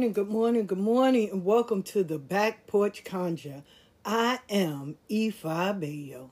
[0.00, 3.64] Good morning, good morning, good morning, and welcome to the Back Porch Conjure.
[4.02, 6.30] I am Ifa Abeyo.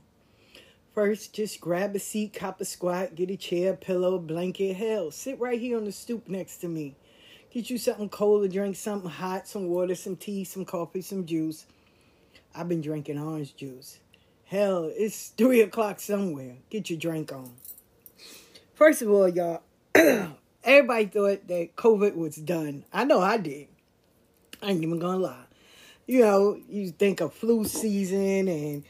[0.94, 4.72] First, just grab a seat, cop a squat, get a chair, pillow, blanket.
[4.72, 6.96] Hell, sit right here on the stoop next to me.
[7.50, 11.26] Get you something cold to drink, something hot, some water, some tea, some coffee, some
[11.26, 11.66] juice.
[12.54, 13.98] I've been drinking orange juice.
[14.46, 16.56] Hell, it's three o'clock somewhere.
[16.70, 17.52] Get your drink on.
[18.72, 19.60] First of all, y'all,
[20.64, 22.84] everybody thought that COVID was done.
[22.92, 23.68] I know I did.
[24.62, 25.44] I ain't even gonna lie.
[26.06, 28.84] You know, you think of flu season and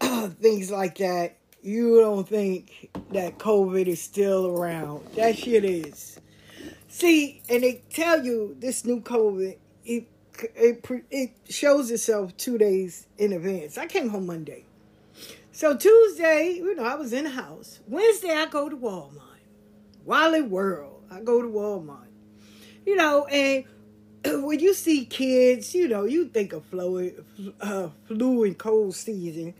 [0.40, 5.06] things like that, you don't think that COVID is still around.
[5.14, 6.18] That shit is.
[6.88, 10.08] See, and they tell you this new COVID, it
[10.54, 13.78] it it shows itself two days in advance.
[13.78, 14.64] I came home Monday,
[15.52, 17.80] so Tuesday, you know, I was in the house.
[17.86, 19.29] Wednesday, I go to Walmart.
[20.04, 22.06] Wally World, I go to Walmart.
[22.86, 23.64] You know, and
[24.44, 27.12] when you see kids, you know, you think of flu,
[27.60, 29.54] uh, flu and cold season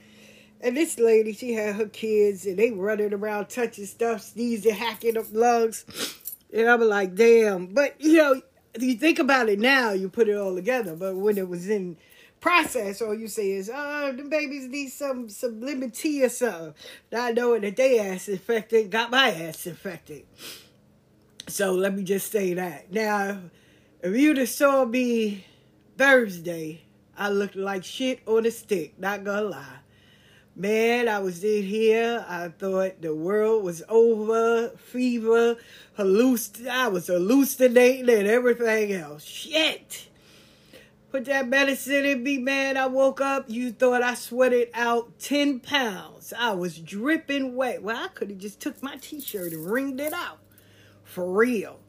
[0.62, 5.16] and this lady, she had her kids and they running around touching stuff, sneezing, hacking
[5.16, 5.84] up lungs.
[6.52, 7.66] And I'm like, damn.
[7.68, 8.42] But, you know,
[8.78, 10.94] you think about it now, you put it all together.
[10.94, 11.96] But when it was in
[12.40, 16.74] process, all you say is, oh, the babies need some, some lemon tea or something.
[17.12, 20.24] Not knowing that they ass infected, got my ass infected.
[21.48, 22.92] So let me just say that.
[22.92, 23.38] Now,
[24.02, 25.44] if you'd have saw me
[25.98, 26.82] Thursday,
[27.16, 29.76] I looked like shit on a stick, not gonna lie.
[30.56, 32.24] Man, I was in here.
[32.28, 34.70] I thought the world was over.
[34.76, 35.56] Fever,
[35.98, 39.24] halluc- I was hallucinating and everything else.
[39.24, 40.09] Shit.
[41.10, 42.76] Put that medicine in me, man.
[42.76, 43.46] I woke up.
[43.48, 46.32] You thought I sweated out 10 pounds.
[46.38, 47.82] I was dripping wet.
[47.82, 50.38] Well, I could have just took my t-shirt and wringed it out.
[51.02, 51.80] For real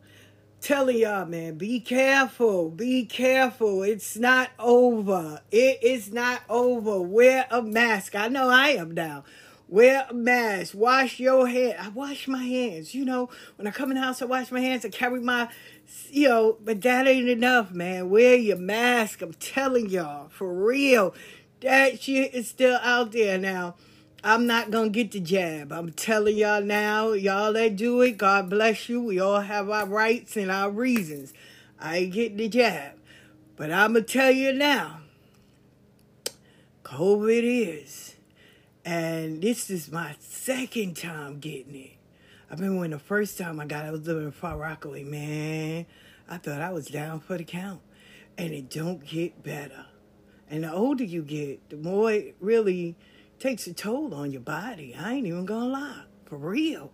[0.61, 2.69] telling y'all, man, be careful.
[2.69, 3.83] Be careful.
[3.83, 5.41] It's not over.
[5.51, 7.01] It is not over.
[7.01, 8.15] Wear a mask.
[8.15, 9.23] I know I am now.
[9.67, 10.75] Wear a mask.
[10.75, 11.75] Wash your hands.
[11.79, 12.93] I wash my hands.
[12.93, 14.85] You know, when I come in the house, I wash my hands.
[14.85, 15.49] I carry my,
[16.09, 18.09] you know, but that ain't enough, man.
[18.09, 19.21] Wear your mask.
[19.21, 21.13] I'm telling y'all, for real.
[21.61, 23.75] That shit is still out there now.
[24.23, 25.71] I'm not gonna get the jab.
[25.71, 29.01] I'm telling y'all now, y'all that do it, God bless you.
[29.01, 31.33] We all have our rights and our reasons.
[31.79, 32.93] I ain't getting the jab.
[33.55, 35.01] But I'm gonna tell you now,
[36.83, 38.15] COVID is.
[38.83, 42.00] And this is my second time getting it.
[42.51, 45.85] I remember when the first time I got I was living in Far Rockaway, man.
[46.27, 47.79] I thought I was down for the count.
[48.37, 49.85] And it don't get better.
[50.49, 52.97] And the older you get, the more it really
[53.39, 54.93] takes a toll on your body.
[54.99, 56.91] I ain't even gonna lie, for real.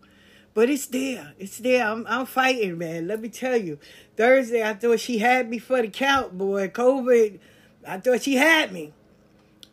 [0.54, 1.34] But it's there.
[1.40, 1.88] It's there.
[1.88, 3.08] I'm, I'm fighting, man.
[3.08, 3.80] Let me tell you.
[4.16, 6.68] Thursday, I thought she had me for the count, boy.
[6.68, 7.40] COVID,
[7.88, 8.94] I thought she had me.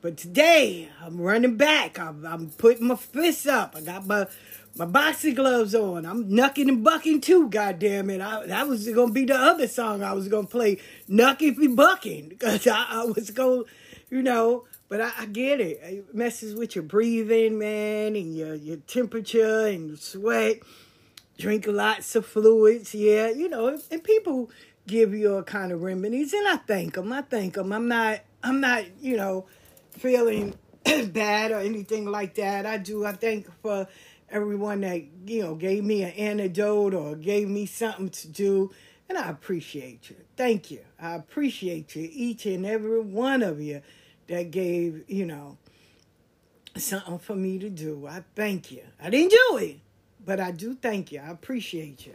[0.01, 1.99] But today, I'm running back.
[1.99, 3.75] I'm, I'm putting my fists up.
[3.77, 4.27] I got my
[4.77, 6.05] my boxing gloves on.
[6.05, 8.21] I'm knucking and bucking too, God damn it.
[8.21, 10.79] I, that was going to be the other song I was going to play,
[11.09, 13.65] Knucking and Bucking, because I, I was going,
[14.11, 15.81] you know, but I, I, get it.
[15.83, 20.59] It messes with your breathing, man, and your, your temperature and your sweat.
[21.39, 23.29] Drink lots of fluids, yeah.
[23.31, 24.51] You know, and people
[24.87, 27.13] give you a kind of remedies, and I thank them.
[27.13, 27.73] I thank them.
[27.73, 29.47] I'm not, I'm not, you know,
[29.91, 30.55] feeling
[30.85, 32.67] bad or anything like that.
[32.67, 33.05] I do.
[33.05, 33.89] I thank for
[34.35, 38.73] everyone that you know gave me an antidote or gave me something to do,
[39.09, 40.17] and I appreciate you.
[40.37, 40.81] Thank you.
[41.01, 43.81] I appreciate you, each and every one of you
[44.27, 45.57] that gave, you know,
[46.77, 48.07] something for me to do.
[48.07, 48.83] I thank you.
[49.01, 49.79] I didn't do it,
[50.25, 51.21] but I do thank you.
[51.21, 52.15] I appreciate you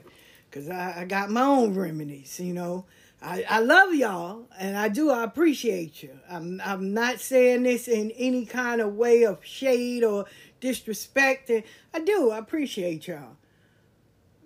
[0.50, 2.86] because I, I got my own remedies, you know.
[3.22, 6.18] I, I love y'all and I do I appreciate you.
[6.30, 10.26] I'm I'm not saying this in any kind of way of shade or
[10.60, 11.52] disrespect.
[11.94, 13.38] I do I appreciate y'all.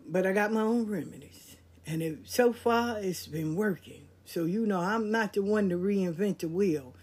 [0.07, 1.55] But I got my own remedies.
[1.85, 4.07] And it, so far it's been working.
[4.25, 6.93] So you know I'm not the one to reinvent the wheel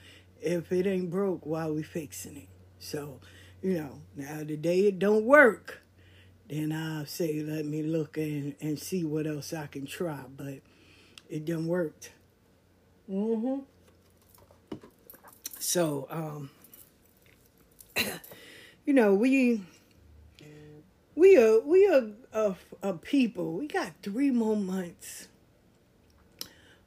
[0.40, 2.48] if it ain't broke, why we fixing it?
[2.78, 3.20] So,
[3.62, 5.82] you know, now the day it don't work,
[6.48, 10.24] then I'll say, let me look and, and see what else I can try.
[10.34, 10.60] But
[11.28, 12.12] it done worked.
[13.10, 13.60] Mm-hmm.
[15.58, 16.50] So, um,
[18.84, 19.62] you know, we
[21.14, 23.52] we are we are a, a people.
[23.52, 25.28] We got three more months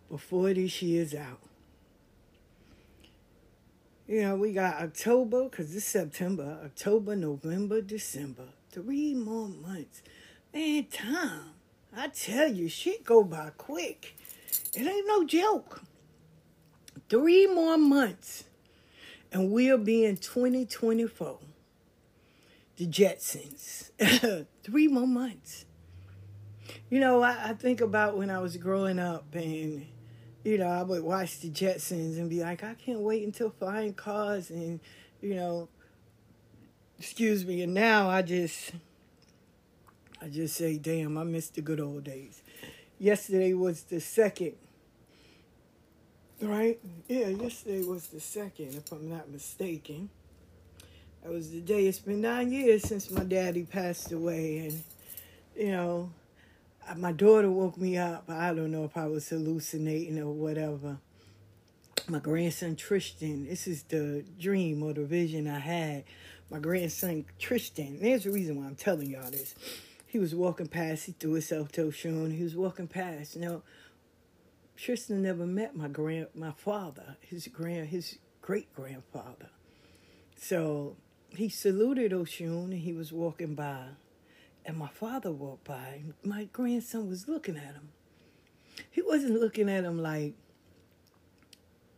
[0.09, 1.39] before this year's out.
[4.07, 8.43] You know, we got October, because it's September, October, November, December.
[8.69, 10.01] Three more months.
[10.53, 11.51] Man, time.
[11.95, 14.15] I tell you, shit go by quick.
[14.75, 15.83] It ain't no joke.
[17.07, 18.43] Three more months,
[19.31, 21.39] and we'll be in 2024.
[22.77, 23.91] The Jetsons.
[24.63, 25.65] Three more months.
[26.89, 29.85] You know, I, I think about when I was growing up and
[30.43, 33.93] you know, I would watch the Jetsons and be like, I can't wait until flying
[33.93, 34.79] cars and,
[35.21, 35.69] you know,
[36.99, 37.61] excuse me.
[37.61, 38.71] And now I just,
[40.21, 42.41] I just say, damn, I miss the good old days.
[42.99, 44.53] Yesterday was the second,
[46.41, 46.79] right?
[47.07, 50.09] Yeah, yesterday was the second, if I'm not mistaken.
[51.23, 51.85] That was the day.
[51.87, 54.83] It's been nine years since my daddy passed away, and
[55.55, 56.11] you know,
[56.97, 58.25] my daughter woke me up.
[58.27, 60.97] I don't know if I was hallucinating or whatever.
[62.09, 66.03] My grandson Tristan, this is the dream or the vision I had.
[66.51, 69.55] My grandson Tristan, there's a reason why I'm telling y'all this.
[70.05, 73.37] He was walking past, he threw himself to Oshun, he was walking past.
[73.37, 73.61] Now,
[74.75, 79.47] Tristan never met my grand my father, his grand his great grandfather.
[80.35, 80.97] So
[81.35, 83.89] he saluted Oshun and he was walking by
[84.65, 87.89] and my father walked by, and my grandson was looking at him.
[88.89, 90.33] He wasn't looking at him like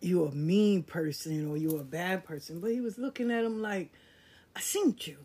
[0.01, 3.61] you're a mean person or you're a bad person, but he was looking at him
[3.61, 3.91] like,
[4.55, 5.17] I seen you.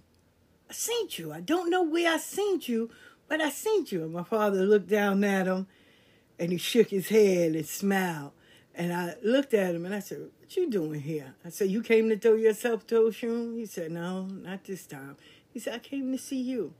[0.68, 1.32] I seen you.
[1.32, 2.90] I don't know where I seen you,
[3.28, 4.04] but I seen you.
[4.04, 5.66] And my father looked down at him
[6.38, 8.32] and he shook his head and smiled.
[8.80, 11.34] And I looked at him and I said, What you doing here?
[11.44, 13.58] I said, You came to throw yourself to Oshun?
[13.58, 15.16] He said, No, not this time.
[15.52, 16.72] He said, I came to see you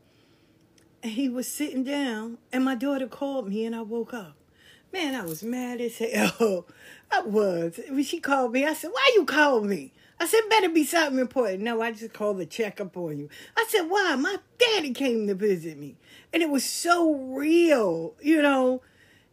[1.02, 4.37] and he was sitting down, and my daughter called me, and I woke up.
[4.92, 6.66] Man, I was mad as hell.
[7.11, 7.78] I was.
[7.88, 9.92] When she called me, I said, Why you call me?
[10.19, 11.62] I said, Better be something important.
[11.62, 13.28] No, I just called to check up on you.
[13.57, 14.16] I said, Why?
[14.16, 15.97] My daddy came to visit me.
[16.33, 18.83] And it was so real, you know.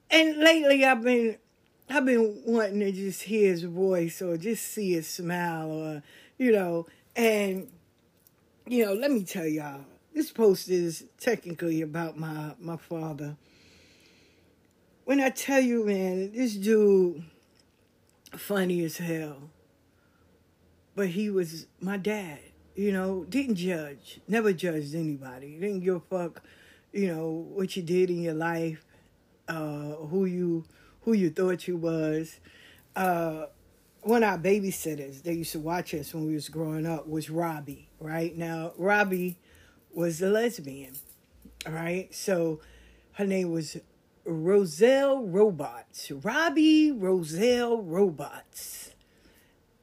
[0.09, 1.38] And lately I've been
[1.89, 6.03] I've been wanting to just hear his voice or just see his smile or,
[6.38, 7.70] you know, and
[8.67, 13.38] you know, let me tell y'all, this post is technically about my my father.
[15.06, 17.24] When I tell you, man, this dude
[18.36, 19.50] funny as hell.
[20.96, 22.39] But he was my dad,
[22.75, 25.58] you know, didn't judge, never judged anybody.
[25.60, 26.41] Didn't give a fuck,
[26.91, 28.84] you know, what you did in your life,
[29.48, 30.65] uh, who you
[31.07, 32.37] who you thought you was.
[32.93, 33.45] Uh,
[34.01, 37.29] one of our babysitters, they used to watch us when we was growing up, was
[37.29, 38.35] Robbie, right?
[38.35, 39.37] Now, Robbie
[39.93, 40.91] was a lesbian.
[41.65, 42.13] right?
[42.13, 42.59] So
[43.13, 43.77] her name was
[44.25, 46.11] Roselle Robots.
[46.11, 48.91] Robbie Roselle Robots.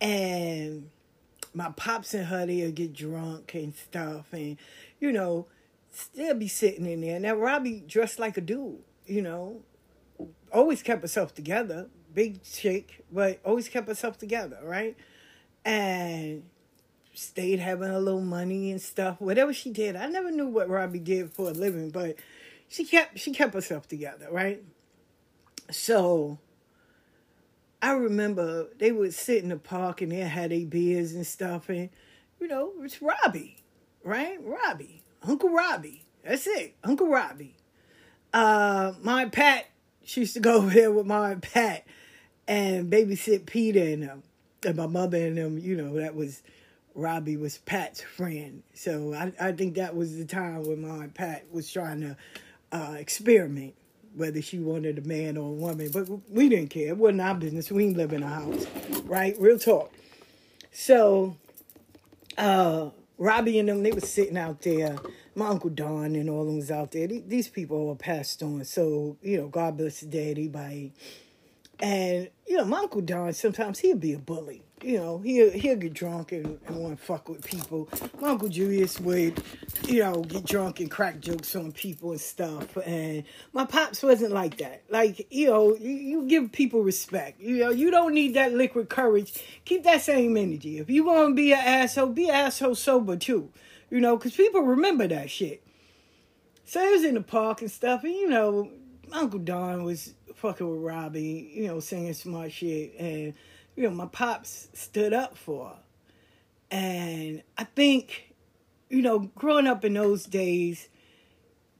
[0.03, 0.91] And
[1.55, 4.27] my pops and her, they'll get drunk and stuff.
[4.35, 4.59] And,
[5.01, 5.47] you know,
[5.91, 7.19] still be sitting in there.
[7.19, 9.63] Now, Robbie dressed like a dude, you know,
[10.55, 11.89] always kept herself together.
[12.15, 14.97] Big chick, but always kept herself together, right?
[15.65, 16.45] And
[17.13, 19.21] stayed having a little money and stuff.
[19.21, 22.17] Whatever she did, I never knew what Robbie did for a living, but
[22.69, 24.63] she kept she kept herself together, right?
[25.71, 26.39] So
[27.83, 31.69] I remember they would sit in the park and they had their beers and stuff,
[31.69, 31.91] and
[32.41, 33.57] you know it's Robbie,
[34.03, 34.39] right?
[34.43, 36.05] Robbie, Uncle Robbie.
[36.25, 37.57] That's it, Uncle Robbie.
[38.33, 39.67] Uh, my Pat,
[40.05, 41.85] she used to go over there with my and Pat
[42.47, 44.23] and babysit Peter and them,
[44.65, 45.59] and my mother and them.
[45.59, 46.43] You know that was
[46.95, 48.63] Robbie was Pat's friend.
[48.75, 52.17] So I, I think that was the time when my and Pat was trying to
[52.73, 53.75] uh, experiment
[54.15, 55.91] whether she wanted a man or a woman.
[55.93, 56.89] But we didn't care.
[56.89, 57.71] It wasn't our business.
[57.71, 58.67] We didn't live in a house,
[59.05, 59.37] right?
[59.41, 59.93] Real talk.
[60.73, 61.37] So
[62.39, 64.97] uh, Robbie and them, they were sitting out there.
[65.35, 67.07] My Uncle Don and all them was out there.
[67.07, 68.65] These people all passed on.
[68.65, 70.93] So, you know, God bless the anybody.
[71.79, 75.77] And, you know, my Uncle Don, sometimes he'd be a bully you know, he'll he'll
[75.77, 77.89] get drunk and, and want to fuck with people.
[78.21, 79.43] My Uncle Julius would,
[79.89, 82.77] you know, get drunk and crack jokes on people and stuff.
[82.77, 84.83] And my pops wasn't like that.
[84.91, 87.41] Like, you know, you, you give people respect.
[87.41, 89.43] You know, you don't need that liquid courage.
[89.65, 90.79] Keep that same energy.
[90.79, 93.51] If you want to be an asshole, be an asshole sober too.
[93.91, 95.63] You know, because people remember that shit.
[96.67, 98.71] So I was in the park and stuff, and you know,
[99.13, 103.35] Uncle Don was fucking with Robbie, you know, saying smart shit and
[103.77, 105.73] you know, my pops stood up for.
[106.71, 108.35] And I think,
[108.89, 110.89] you know, growing up in those days,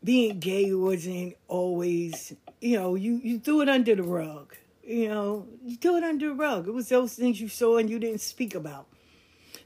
[0.03, 4.55] being gay wasn't always, you know, you, you threw it under the rug.
[4.87, 6.69] You know, you threw it under the rug.
[6.69, 8.87] It was those things you saw and you didn't speak about.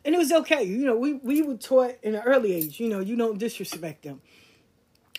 [0.05, 0.63] And it was okay.
[0.63, 4.05] You know, we, we were taught in an early age, you know, you don't disrespect
[4.05, 4.21] them.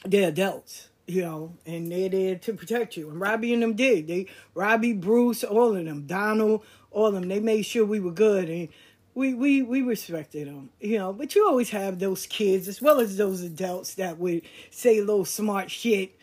[0.06, 0.88] They're adults.
[1.10, 3.10] you know, and they're there to protect you.
[3.10, 4.08] And Robbie and them did.
[4.08, 7.28] They Robbie, Bruce, all of them, Donald, all of them.
[7.28, 8.70] They made sure we were good and
[9.16, 11.14] we we we respected them, you know.
[11.14, 15.26] But you always have those kids as well as those adults that would say little
[15.26, 16.16] smart shit.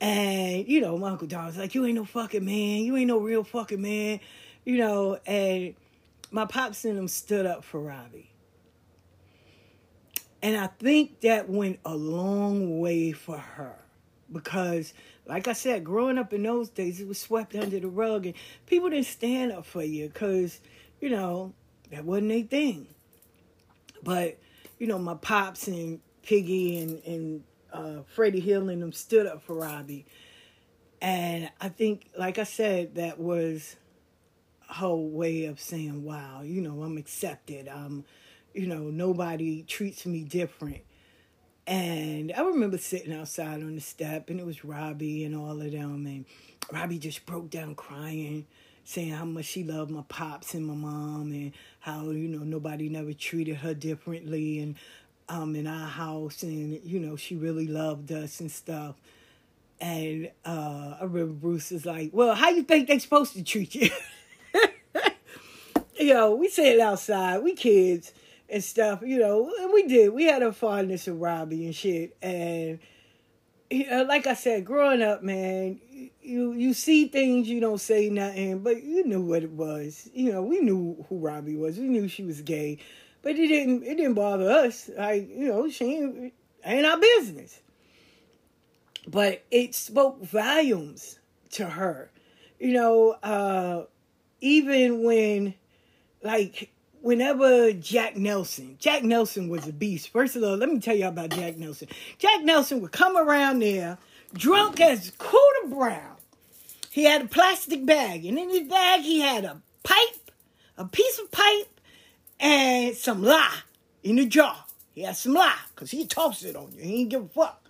[0.00, 2.82] And you know, my uncle Don was like, "You ain't no fucking man.
[2.82, 4.20] You ain't no real fucking man,"
[4.64, 5.18] you know.
[5.26, 5.74] And
[6.30, 8.30] my pops and them stood up for Robbie.
[10.42, 13.74] And I think that went a long way for her
[14.30, 14.92] because
[15.26, 18.34] like I said, growing up in those days, it was swept under the rug, and
[18.66, 20.60] people didn't stand up for you because,
[21.00, 21.52] you know,
[21.90, 22.86] that wasn't a thing.
[24.02, 24.38] But,
[24.78, 29.42] you know, my pops and Piggy and, and uh, Freddie Hill and them stood up
[29.42, 30.06] for Robbie.
[31.00, 33.76] And I think, like I said, that was
[34.68, 37.68] her way of saying, wow, you know, I'm accepted.
[37.68, 38.04] I'm,
[38.54, 40.82] you know, nobody treats me different.
[41.66, 45.72] And I remember sitting outside on the step, and it was Robbie and all of
[45.72, 46.06] them.
[46.06, 46.24] And
[46.72, 48.46] Robbie just broke down crying,
[48.84, 52.88] saying how much she loved my pops and my mom, and how you know nobody
[52.88, 54.76] never treated her differently, and
[55.28, 58.94] um in our house, and you know she really loved us and stuff.
[59.80, 63.74] And uh, I remember Bruce was like, "Well, how you think they supposed to treat
[63.74, 63.90] you?"
[65.98, 68.12] you know, we said outside, we kids
[68.48, 70.12] and stuff, you know, and we did.
[70.12, 72.16] We had a fondness of Robbie and shit.
[72.22, 72.78] And
[73.70, 75.80] you know, like I said, growing up, man,
[76.22, 80.08] you you see things, you don't say nothing, but you knew what it was.
[80.14, 81.78] You know, we knew who Robbie was.
[81.78, 82.78] We knew she was gay,
[83.22, 84.88] but it didn't it didn't bother us.
[84.96, 86.32] Like you know, she ain't,
[86.64, 87.60] ain't our business.
[89.08, 91.18] But it spoke volumes
[91.52, 92.10] to her.
[92.58, 93.84] You know, uh,
[94.40, 95.54] even when
[96.22, 96.70] like
[97.06, 100.08] whenever Jack Nelson, Jack Nelson was a beast.
[100.08, 101.86] First of all, let me tell you about Jack Nelson.
[102.18, 103.96] Jack Nelson would come around there
[104.34, 106.16] drunk as Cooter brown.
[106.90, 110.32] He had a plastic bag, and in his bag he had a pipe,
[110.76, 111.80] a piece of pipe,
[112.40, 113.60] and some lye
[114.02, 114.64] in a jar.
[114.92, 116.82] He had some lye, because he tossed it on you.
[116.82, 117.68] He didn't give a fuck.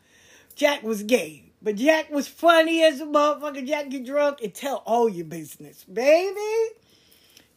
[0.55, 1.43] Jack was gay.
[1.61, 3.67] But Jack was funny as a motherfucker.
[3.67, 5.85] Jack get drunk and tell all your business.
[5.85, 6.75] Baby,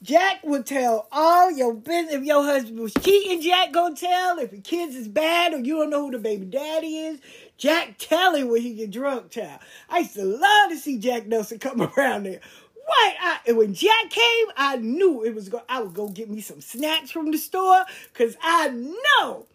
[0.02, 2.16] Jack would tell all your business.
[2.16, 4.40] If your husband was cheating, Jack gonna tell.
[4.40, 7.20] If your kids is bad or you don't know who the baby daddy is,
[7.58, 9.60] Jack telling when he get drunk, child.
[9.90, 12.40] I used to love to see Jack Nelson come around there.
[12.88, 15.64] Right, I, and when Jack came, I knew it was going.
[15.70, 19.46] I would go get me some snacks from the store because I know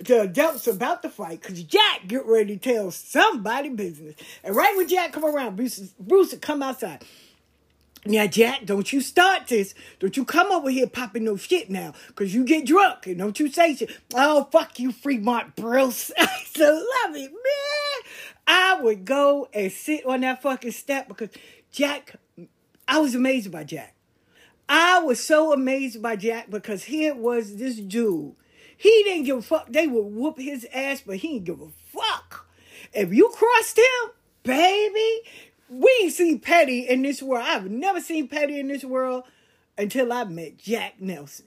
[0.00, 4.16] the adults about to fight because Jack get ready to tell somebody business.
[4.42, 7.04] And right when Jack come around, Bruce, Bruce would come outside.
[8.06, 9.74] Now, Jack, don't you start this.
[9.98, 13.40] Don't you come over here popping no shit now, because you get drunk and don't
[13.40, 13.90] you say shit.
[14.14, 16.10] Oh, fuck you, Fremont Bruce.
[16.18, 18.12] I to love it, man.
[18.46, 21.30] I would go and sit on that fucking step because
[21.72, 22.16] Jack,
[22.86, 23.94] I was amazed by Jack.
[24.68, 28.34] I was so amazed by Jack because here was this dude.
[28.76, 29.68] He didn't give a fuck.
[29.68, 32.48] They would whoop his ass, but he didn't give a fuck.
[32.92, 34.10] If you crossed him,
[34.42, 35.20] baby,
[35.80, 37.44] we seen Petty in this world.
[37.46, 39.24] I've never seen Petty in this world
[39.76, 41.46] until I met Jack Nelson.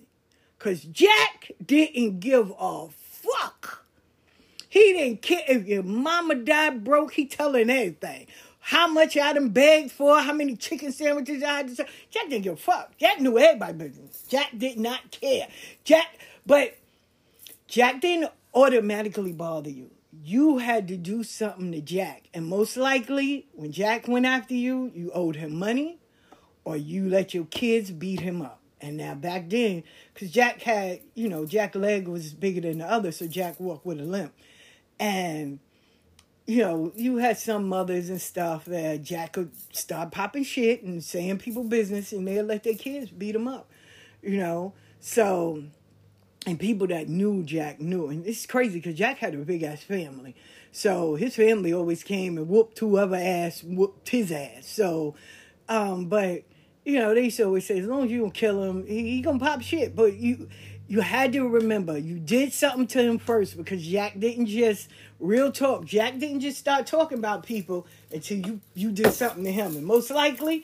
[0.59, 3.85] Cause Jack didn't give a fuck.
[4.69, 8.27] He didn't care if your mama died broke, he telling everything.
[8.59, 11.85] How much I done begged for, how many chicken sandwiches I had to sell.
[12.09, 12.97] Jack didn't give a fuck.
[12.97, 14.23] Jack knew everybody's business.
[14.27, 15.47] Jack did not care.
[15.85, 16.07] Jack,
[16.45, 16.77] but
[17.67, 19.91] Jack didn't automatically bother you
[20.23, 22.29] you had to do something to Jack.
[22.33, 25.99] And most likely, when Jack went after you, you owed him money
[26.63, 28.59] or you let your kids beat him up.
[28.79, 32.85] And now back then, because Jack had, you know, Jack leg was bigger than the
[32.85, 34.33] other, so Jack walked with a limp.
[34.99, 35.59] And,
[36.45, 41.03] you know, you had some mothers and stuff that Jack could start popping shit and
[41.03, 43.69] saying people business and they'd let their kids beat them up,
[44.21, 44.73] you know.
[44.99, 45.63] So
[46.47, 48.07] and people that knew Jack knew.
[48.07, 50.33] And it's crazy because Jack had a big ass family.
[50.71, 54.65] So his family always came and whooped whoever ass whooped his ass.
[54.65, 55.15] So,
[55.67, 56.43] um, but
[56.85, 59.15] you know, they used to always say, as long as you don't kill him, he,
[59.15, 59.93] he gonna pop shit.
[59.93, 60.47] But you
[60.87, 64.87] you had to remember you did something to him first because Jack didn't just
[65.19, 65.83] real talk.
[65.83, 69.75] Jack didn't just start talking about people until you you did something to him.
[69.75, 70.63] And most likely,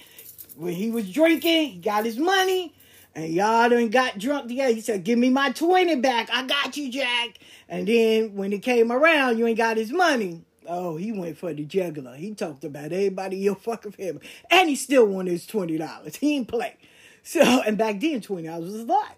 [0.56, 2.74] when he was drinking, he got his money
[3.16, 4.74] and y'all done got drunk together.
[4.74, 6.30] He said, Give me my 20 back.
[6.32, 7.40] I got you, Jack.
[7.70, 10.44] And then when it came around, you ain't got his money.
[10.68, 12.16] Oh, he went for the juggler.
[12.16, 14.22] He talked about everybody your fucking family.
[14.52, 16.16] And he still wanted his $20.
[16.18, 16.78] He ain't play.
[17.24, 19.16] So, and back then, $20 was a lot.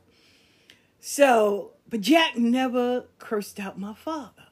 [0.99, 4.43] So, but Jack never cursed out my father.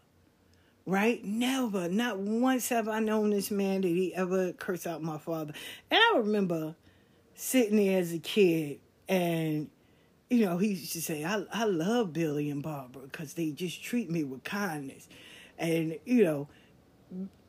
[0.85, 1.23] right?
[1.23, 5.53] Never, not once have I known this man that he ever cursed out my father.
[5.91, 6.75] And I remember
[7.35, 9.69] sitting there as a kid and
[10.29, 13.83] you know, he used to say, I, I love Billy and Barbara because they just
[13.83, 15.07] treat me with kindness.
[15.59, 16.47] And, you know,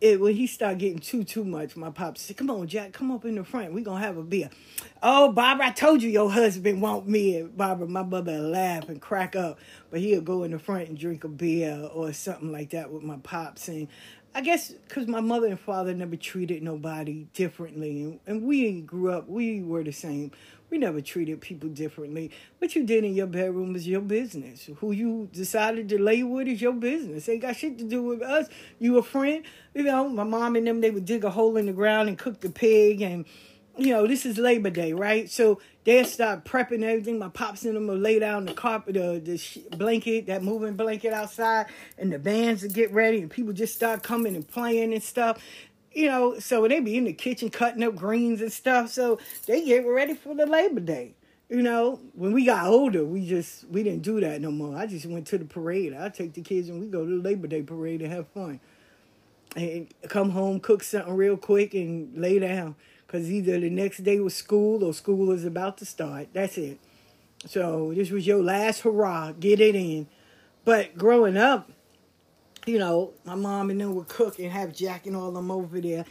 [0.01, 3.11] it, when he started getting too too much, my pops said, "Come on, Jack, come
[3.11, 3.73] up in the front.
[3.73, 4.51] We gonna have a beer."
[5.03, 7.39] Oh, Barbara, I told you your husband want me.
[7.39, 9.59] And Barbara, my mother laugh and crack up,
[9.91, 13.03] but he'll go in the front and drink a beer or something like that with
[13.03, 13.69] my pops.
[13.69, 13.89] And
[14.37, 19.13] I guess because my mother and father never treated nobody differently, and, and we grew
[19.13, 20.33] up, we were the same.
[20.71, 22.33] We never treated people differently.
[22.59, 24.69] What you did in your bedroom is your business.
[24.79, 27.29] Who you decided to lay with is your business.
[27.29, 28.49] Ain't got shit to do with us.
[28.81, 29.45] You a friend.
[29.73, 32.19] You know, my mom and them, they would dig a hole in the ground and
[32.19, 33.27] cook the pig and
[33.77, 35.31] you know, this is Labor Day, right?
[35.31, 37.19] So they'll start prepping everything.
[37.19, 41.13] My pops and them will lay down the carpet, the sh- blanket, that moving blanket
[41.13, 41.67] outside,
[41.99, 45.41] and the bands will get ready, and people just start coming and playing and stuff
[45.95, 48.91] you know, so they be in the kitchen cutting up greens and stuff.
[48.91, 51.15] So they get ready for the Labor Day.
[51.49, 54.77] You know, when we got older, we just we didn't do that no more.
[54.77, 55.95] I just went to the parade.
[55.95, 58.61] I take the kids and we go to the Labor Day parade and have fun.
[59.55, 62.75] And come home, cook something real quick, and lay down.
[63.15, 66.27] Cause either the next day was school or school is about to start.
[66.33, 66.81] That's it.
[67.47, 69.31] So this was your last hurrah.
[69.39, 70.09] Get it in.
[70.65, 71.71] But growing up,
[72.67, 75.81] you know, my mom and them would cook and have Jack and all them over
[75.81, 76.05] there.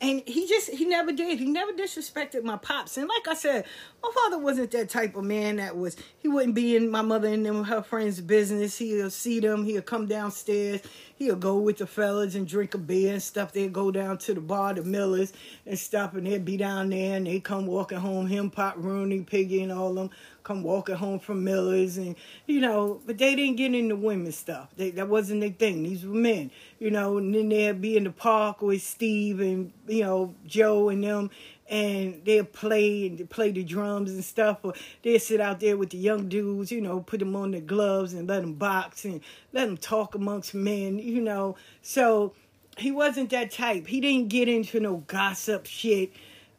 [0.00, 1.38] And he just, he never did.
[1.38, 2.96] He never disrespected my pops.
[2.96, 3.64] And like I said,
[4.02, 7.28] my father wasn't that type of man that was, he wouldn't be in my mother
[7.28, 8.78] and them, her friends' business.
[8.78, 10.80] He'll see them, he'll come downstairs,
[11.16, 13.52] he'll go with the fellas and drink a beer and stuff.
[13.52, 15.32] They'll go down to the bar, the Millers
[15.66, 19.22] and stuff, and they'll be down there and they come walking home, him, Pop, Rooney,
[19.22, 20.10] Piggy, and all them
[20.48, 24.70] come walking home from Miller's and you know, but they didn't get into women stuff.
[24.78, 25.82] They, that wasn't their thing.
[25.82, 29.72] These were men, you know, and then they'd be in the park with Steve and
[29.86, 31.30] you know Joe and them,
[31.68, 35.90] and they'd play and play the drums and stuff, or they'd sit out there with
[35.90, 39.20] the young dudes, you know, put them on the gloves and let them box and
[39.52, 41.56] let them talk amongst men, you know.
[41.82, 42.34] So
[42.78, 43.86] he wasn't that type.
[43.86, 46.12] He didn't get into no gossip shit,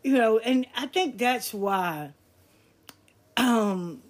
[0.03, 2.13] you know, and I think that's why
[3.35, 4.03] um,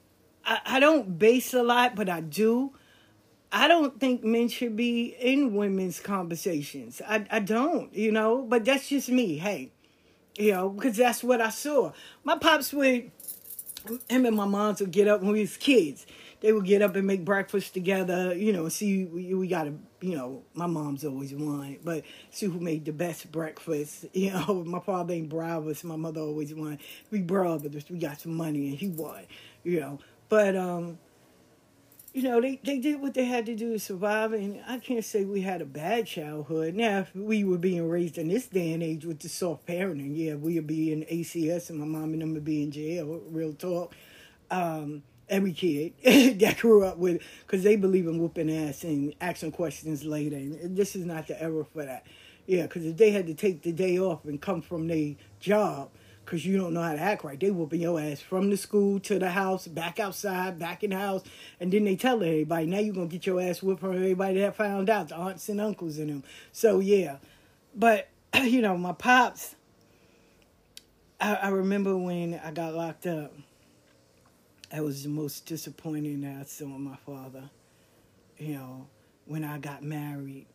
[0.43, 2.73] I, I don't base a lot, but I do.
[3.51, 7.01] I don't think men should be in women's conversations.
[7.07, 9.37] I, I don't, you know, but that's just me.
[9.37, 9.71] Hey,
[10.39, 11.91] you know, because that's what I saw.
[12.23, 13.11] My pops would,
[14.09, 16.07] him and my moms would get up when we was kids.
[16.39, 19.73] They would get up and make breakfast together, you know, see, we, we got to,
[19.99, 24.05] you know, my mom's always won, but see who made the best breakfast.
[24.13, 26.79] You know, my father ain't bravest, my mother always won.
[27.11, 29.23] We brothers, we got some money and he won,
[29.65, 29.99] you know.
[30.29, 30.97] But, um,
[32.19, 35.05] you know, they, they did what they had to do to survive, and I can't
[35.05, 36.75] say we had a bad childhood.
[36.75, 40.17] Now, if we were being raised in this day and age with the soft parenting,
[40.17, 43.53] yeah, we'd be in ACS and my mom and them would be in jail, real
[43.53, 43.95] talk.
[44.51, 45.93] Um, every kid
[46.41, 50.35] that grew up with, because they believe in whooping ass and asking questions later.
[50.35, 52.05] And this is not the era for that.
[52.47, 55.89] Yeah, because if they had to take the day off and come from their job,
[56.29, 58.99] because you don't know how to act right, they whooping your ass from the school
[58.99, 61.23] to the house, back outside, back in the house,
[61.59, 64.39] and then they tell everybody, now you're going to get your ass whooped from everybody
[64.39, 66.23] that found out, the aunts and uncles and them.
[66.51, 67.17] So, yeah.
[67.75, 68.09] But,
[68.43, 69.55] you know, my pops,
[71.19, 73.33] I, I remember when I got locked up
[74.69, 77.49] that was the most disappointing I saw my father.
[78.37, 78.87] You know,
[79.25, 80.45] when I got married,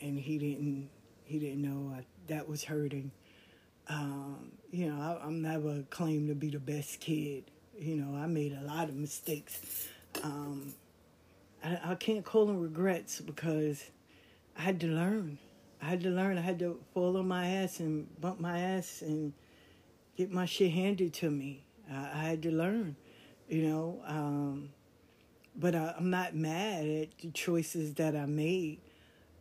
[0.00, 0.88] and he didn't
[1.24, 3.10] he didn't know I, that was hurting.
[3.88, 7.44] Um, you know, I, I'm never claimed to be the best kid.
[7.78, 9.88] You know, I made a lot of mistakes.
[10.22, 10.74] Um,
[11.64, 13.84] I, I can't call them regrets because
[14.56, 15.38] I had to learn.
[15.80, 16.38] I had to learn.
[16.38, 19.32] I had to fall on my ass and bump my ass and
[20.16, 21.64] get my shit handed to me.
[21.90, 22.96] I, I had to learn
[23.48, 24.00] you know.
[24.06, 24.70] Um,
[25.56, 28.80] but I, I'm not mad at the choices that I made.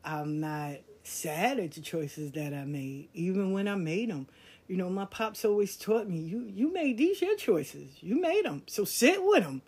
[0.04, 4.28] I'm not sad at the choices that I made, even when I made them.
[4.68, 7.90] You know, my pops always taught me, you you made these your choices.
[8.02, 9.62] You made them, so sit with them,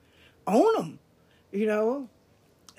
[0.46, 1.00] own them.
[1.52, 2.10] You know,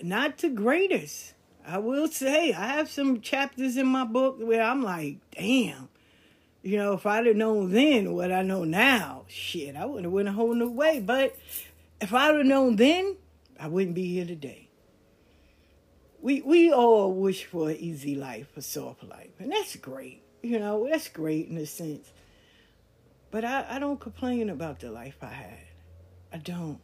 [0.02, 1.34] not the greatest.
[1.66, 5.88] I will say I have some chapters in my book where I'm like, damn.
[6.62, 10.12] You know, if I'd have known then what I know now, shit, I would have
[10.12, 11.00] went a whole new way.
[11.00, 11.34] But
[12.02, 13.16] if I'd have known then,
[13.58, 14.68] I wouldn't be here today.
[16.20, 20.22] We we all wish for an easy life, a soft life, and that's great.
[20.42, 22.12] You know, that's great in a sense.
[23.30, 25.66] But I, I don't complain about the life I had.
[26.32, 26.80] I don't.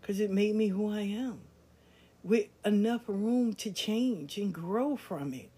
[0.00, 1.42] Because it made me who I am.
[2.22, 5.50] with enough room to change and grow from it.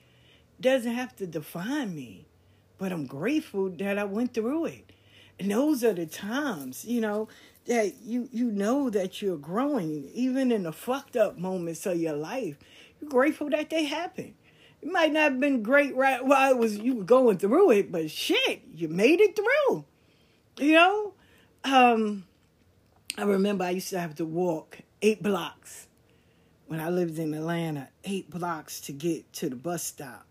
[0.61, 2.29] Doesn't have to define me,
[2.79, 4.93] but I'm grateful that I went through it.
[5.39, 7.29] And those are the times, you know,
[7.67, 12.15] that you you know that you're growing, even in the fucked up moments of your
[12.15, 12.59] life.
[13.01, 14.35] You're grateful that they happen.
[14.83, 17.93] It might not have been great right while it was you were going through it,
[17.93, 19.85] but shit, you made it through.
[20.59, 21.15] You know?
[21.65, 22.25] Um
[23.17, 25.87] I remember I used to have to walk eight blocks
[26.67, 30.27] when I lived in Atlanta, eight blocks to get to the bus stop.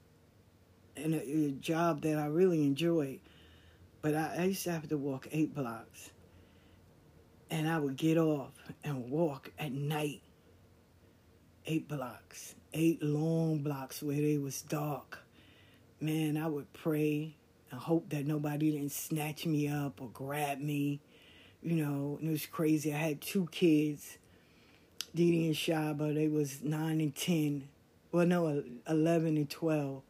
[0.98, 3.20] And a, a job that I really enjoyed.
[4.02, 6.10] But I, I used to have to walk eight blocks.
[7.52, 10.24] And I would get off and walk at night.
[11.68, 12.56] Eight blocks.
[12.74, 15.20] Eight long blocks where it was dark.
[16.00, 17.36] Man, I would pray
[17.70, 21.02] and hope that nobody didn't snatch me up or grab me.
[21.62, 22.94] You know, and it was crazy.
[22.94, 24.18] I had two kids,
[25.14, 26.16] Didi and Shaba.
[26.16, 27.68] They was nine and ten.
[28.12, 30.02] Well, no, eleven and twelve.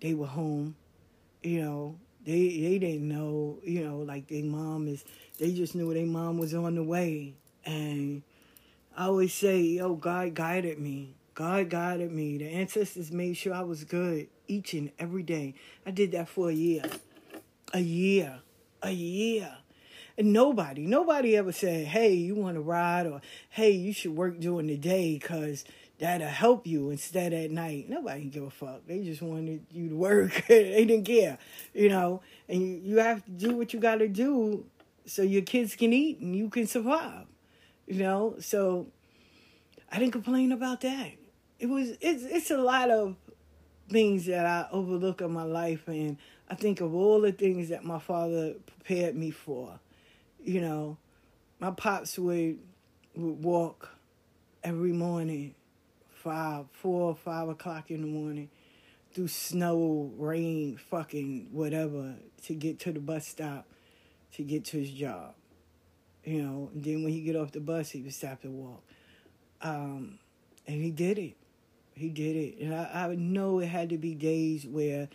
[0.00, 0.76] They were home.
[1.42, 3.60] You know, they they didn't know.
[3.62, 5.04] You know, like their mom is.
[5.38, 8.22] They just knew their mom was on the way, and
[8.96, 11.14] I always say, "Yo, God guided me.
[11.38, 12.36] God guided me.
[12.36, 15.54] The ancestors made sure I was good each and every day.
[15.86, 16.82] I did that for a year,
[17.72, 18.40] a year,
[18.82, 19.56] a year."
[20.16, 23.20] And nobody, nobody ever said, hey, you want to ride or
[23.50, 25.64] hey, you should work during the day because
[26.00, 27.88] that'll help you instead at night.
[27.88, 28.84] Nobody give a fuck.
[28.88, 30.44] They just wanted you to work.
[30.48, 31.38] they didn't care,
[31.72, 32.20] you know.
[32.48, 34.64] And you, you have to do what you got to do
[35.06, 37.26] so your kids can eat and you can survive,
[37.86, 38.34] you know.
[38.40, 38.88] So
[39.92, 41.12] I didn't complain about that.
[41.58, 43.16] It was it's it's a lot of
[43.90, 46.18] things that I overlook in my life, and
[46.48, 49.80] I think of all the things that my father prepared me for
[50.44, 50.96] you know,
[51.60, 52.58] my pops would
[53.14, 53.90] would walk
[54.62, 55.54] every morning,
[56.14, 58.48] five, four, five o'clock in the morning,
[59.12, 63.66] through snow, rain, fucking whatever, to get to the bus stop,
[64.32, 65.34] to get to his job.
[66.24, 68.82] You know, and then when he get off the bus, he would stop to walk.
[69.62, 70.18] Um,
[70.66, 71.36] and he did it.
[71.98, 72.58] He did it.
[72.60, 75.08] And I, I know it had to be days where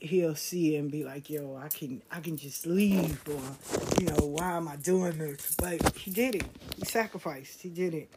[0.00, 4.06] he'll see it and be like, "Yo, I can I can just leave," or you
[4.08, 6.44] know, "Why am I doing this?" But he did it.
[6.76, 7.62] He sacrificed.
[7.62, 8.10] He did it.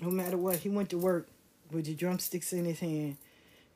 [0.00, 1.28] No matter what, he went to work
[1.70, 3.16] with the drumsticks in his hand.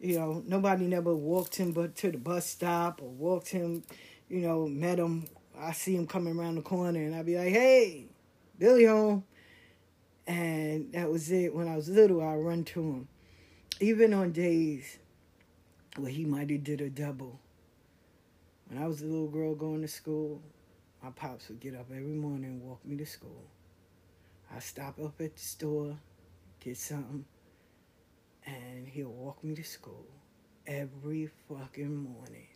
[0.01, 3.83] You know, nobody never walked him but to the bus stop or walked him.
[4.29, 5.27] You know, met him.
[5.59, 8.07] I see him coming around the corner, and I'd be like, "Hey,
[8.59, 9.25] Billy home."
[10.27, 11.55] And that was it.
[11.55, 13.09] When I was little, I run to him.
[13.81, 14.99] Even on days
[15.97, 17.38] where he might have did a double.
[18.67, 20.43] When I was a little girl going to school,
[21.01, 23.45] my pops would get up every morning and walk me to school.
[24.53, 25.97] I'd stop up at the store,
[26.59, 27.25] get something,
[28.45, 30.07] and he'll walk me to school
[30.67, 32.49] every fucking morning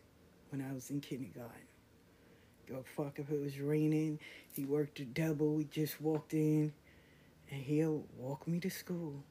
[0.49, 1.53] when I was in kindergarten.
[2.67, 4.19] Go fuck if it was raining.
[4.51, 5.53] He worked a double.
[5.53, 6.73] We just walked in,
[7.49, 9.23] and he'll walk me to school.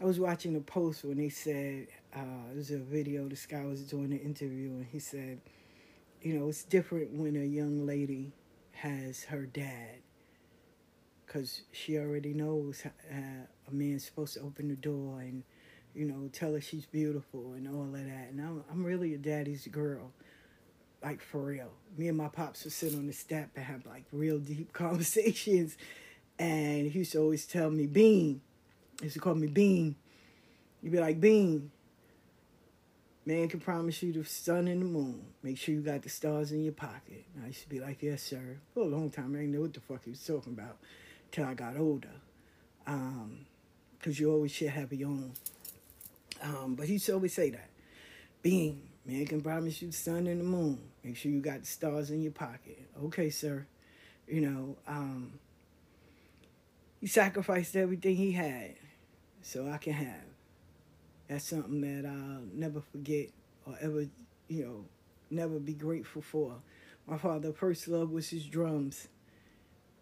[0.00, 3.28] I was watching a post when they said uh, there was a video.
[3.28, 5.40] This guy was doing an interview, and he said,
[6.22, 8.32] "You know, it's different when a young lady
[8.72, 9.98] has her dad,
[11.26, 15.42] because she already knows uh, a man's supposed to open the door and,
[15.94, 18.30] you know, tell her she's beautiful and all of that.
[18.30, 20.12] And I'm, I'm really a daddy's girl."
[21.02, 21.70] like for real.
[21.96, 25.76] Me and my pops would sit on the step and have like real deep conversations.
[26.38, 28.42] And he used to always tell me, Bean,
[29.04, 29.96] used to call me Bean.
[30.82, 31.70] You'd be like, Bean,
[33.26, 35.22] man can promise you the sun and the moon.
[35.42, 37.24] Make sure you got the stars in your pocket.
[37.34, 38.58] And I used to be like, yes, sir.
[38.74, 40.78] For a long time, I didn't know what the fuck he was talking about
[41.30, 42.08] till I got older.
[42.86, 43.46] Um,
[43.98, 45.32] Because you always should have your own.
[46.42, 47.68] Um, but he used to always say that.
[48.42, 50.78] Bean, man can promise you the sun and the moon.
[51.04, 52.78] Make sure you got the stars in your pocket.
[53.04, 53.66] Okay, sir.
[54.26, 55.32] You know, um,
[57.00, 58.74] he sacrificed everything he had
[59.42, 60.24] so I can have.
[61.28, 63.28] That's something that I'll never forget
[63.66, 64.06] or ever,
[64.48, 64.84] you know,
[65.30, 66.56] never be grateful for.
[67.06, 69.08] My father's first love was his drums.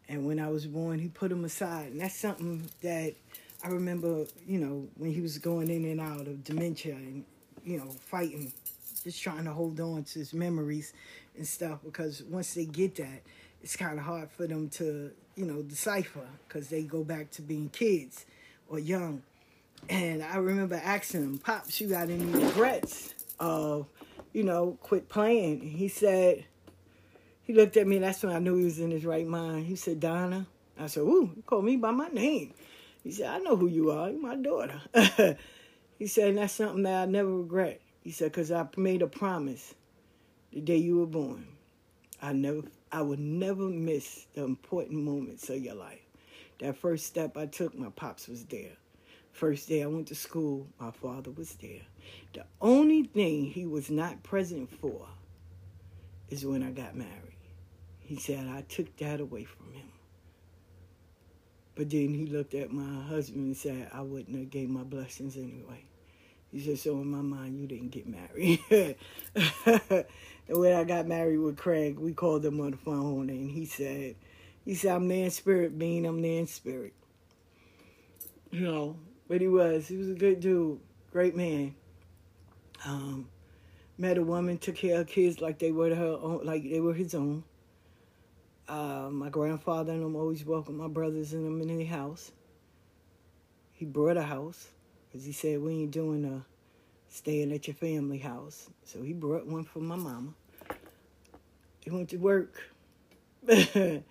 [0.09, 1.93] And when I was born, he put them aside.
[1.93, 3.15] And that's something that
[3.63, 7.25] I remember, you know, when he was going in and out of dementia and,
[7.65, 8.53] you know, fighting,
[9.05, 10.95] just trying to hold on to his memories
[11.37, 11.81] and stuff.
[11.85, 13.21] Because once they get that,
[13.63, 17.43] it's kind of hard for them to, you know, decipher because they go back to
[17.43, 18.25] being kids
[18.69, 19.23] or young.
[19.89, 23.87] And I remember asking him, Pops, you got any regrets of,
[24.33, 25.61] you know, quit playing?
[25.61, 26.45] He said,
[27.45, 29.67] he looked at me, and that's when I knew he was in his right mind.
[29.67, 30.47] He said, Donna.
[30.79, 32.53] I said, Ooh, you called me by my name.
[33.03, 34.11] He said, I know who you are.
[34.11, 34.83] You're my daughter.
[35.99, 37.81] he said, that's something that I never regret.
[38.03, 39.75] He said, because I made a promise
[40.53, 41.47] the day you were born.
[42.21, 42.63] I never,
[42.93, 46.03] I would never miss the important moments of your life.
[46.59, 48.77] That first step I took, my pops was there.
[49.39, 51.83] First day I went to school, my father was there.
[52.33, 55.07] The only thing he was not present for
[56.29, 57.37] is when I got married.
[58.01, 59.93] He said I took that away from him.
[61.77, 65.37] But then he looked at my husband and said I wouldn't have gave my blessings
[65.37, 65.85] anyway.
[66.51, 68.59] He said, so in my mind, you didn't get married.
[68.73, 70.05] and
[70.49, 74.17] when I got married with Craig, we called him on the phone and he said,
[74.65, 76.95] he said, I'm there in spirit, Bean, I'm there in spirit.
[78.51, 78.97] You know,
[79.29, 79.87] but he was.
[79.87, 80.81] He was a good dude,
[81.13, 81.75] great man.
[82.85, 83.29] Um,
[83.99, 86.95] met a woman, took care of kids like they were her own, like they were
[86.95, 87.45] his own.
[88.69, 92.33] Uh, my grandfather and them always welcomed my brothers and them in the house.
[93.73, 94.69] He brought a house
[95.07, 96.45] because he said we ain't doing a
[97.09, 98.69] staying at your family house.
[98.85, 100.35] So he brought one for my mama.
[101.81, 102.61] He went to work.
[103.49, 104.03] and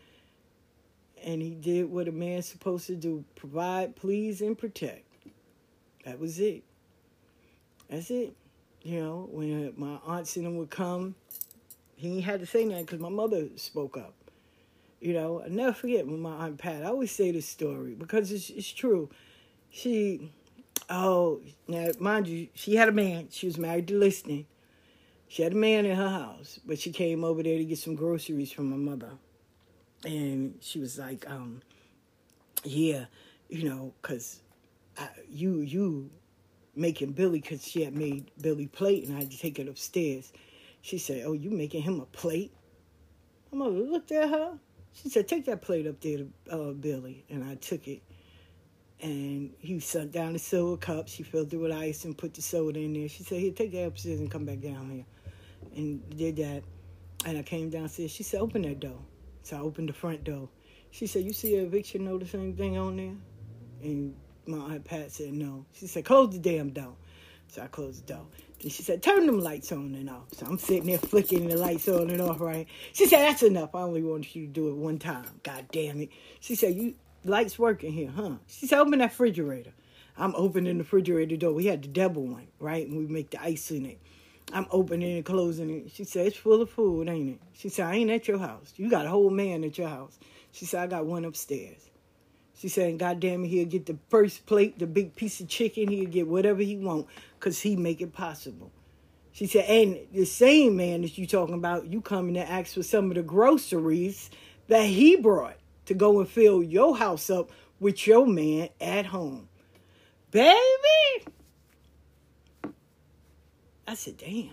[1.23, 5.06] he did what a man's supposed to do provide, please, and protect.
[6.07, 6.63] That was it.
[7.89, 8.33] That's it.
[8.81, 11.15] You know, when my aunts and them would come,
[11.97, 14.13] he had to say that because my mother spoke up.
[15.01, 16.83] You know, I never forget when my aunt Pat.
[16.83, 19.09] I always say this story because it's it's true.
[19.69, 20.31] She,
[20.89, 23.27] oh, now mind you, she had a man.
[23.29, 24.45] She was married to Liston.
[25.27, 27.95] She had a man in her house, but she came over there to get some
[27.95, 29.11] groceries from my mother,
[30.05, 31.61] and she was like, um,
[32.63, 33.07] yeah,
[33.49, 33.93] you know,
[35.29, 36.09] you you
[36.75, 40.31] making Billy because she had made Billy plate and I had to take it upstairs.
[40.81, 42.53] She said, "Oh, you making him a plate?"
[43.51, 44.59] My mother looked at her.
[44.93, 48.01] She said, "Take that plate up there to uh, Billy," and I took it.
[49.01, 51.07] And he set down the silver cup.
[51.07, 53.09] She filled it with ice and put the soda in there.
[53.09, 55.05] She said, "Here, take that upstairs and come back down here."
[55.75, 56.63] And did that.
[57.25, 58.11] And I came downstairs.
[58.11, 58.99] She said, "Open that door."
[59.43, 60.49] So I opened the front door.
[60.91, 63.15] She said, "You see a eviction notice or anything on there?"
[63.81, 64.15] And
[64.47, 65.65] my Aunt Pat said no.
[65.73, 66.95] She said, close the damn door.
[67.49, 68.25] So I closed the door.
[68.61, 70.33] Then she said, turn them lights on and off.
[70.33, 72.67] So I'm sitting there flicking the lights on and off, right?
[72.93, 73.75] She said, that's enough.
[73.75, 75.39] I only wanted you to do it one time.
[75.43, 76.09] God damn it.
[76.39, 78.37] She said, you lights working here, huh?
[78.47, 79.73] She said, open that refrigerator.
[80.17, 81.53] I'm opening the refrigerator door.
[81.53, 82.87] We had the double one, right?
[82.87, 83.99] And we make the ice in it.
[84.51, 85.91] I'm opening and closing it.
[85.91, 87.41] She said, it's full of food, ain't it?
[87.53, 88.73] She said, I ain't at your house.
[88.77, 90.17] You got a whole man at your house.
[90.51, 91.89] She said, I got one upstairs.
[92.57, 95.89] She saying, God damn it, he'll get the first plate, the big piece of chicken,
[95.89, 97.05] he'll get whatever he want,
[97.39, 98.71] because he make it possible.
[99.31, 102.81] She said, and the same man that you talking about, you coming to ask for
[102.81, 104.31] some of the groceries
[104.69, 109.47] that he brought to go and fill your house up with your man at home.
[110.31, 110.57] Baby!
[113.87, 114.49] I said, damn.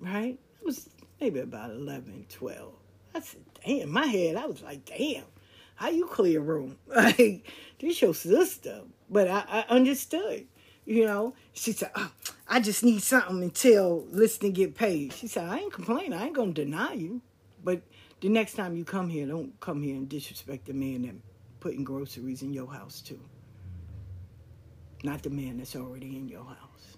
[0.00, 0.36] Right?
[0.60, 2.72] It was maybe about 11, 12.
[3.14, 5.22] I said, damn, In my head, I was like, damn
[5.78, 6.76] how you clear room?
[6.88, 7.46] Like,
[7.78, 8.82] this your sister.
[9.08, 10.46] But I, I understood.
[10.84, 12.10] You know, she said, oh,
[12.48, 15.12] I just need something until Liston get paid.
[15.12, 16.14] She said, I ain't complaining.
[16.14, 17.20] I ain't going to deny you.
[17.62, 17.82] But
[18.20, 21.14] the next time you come here, don't come here and disrespect the man that
[21.60, 23.20] putting groceries in your house, too.
[25.04, 26.96] Not the man that's already in your house.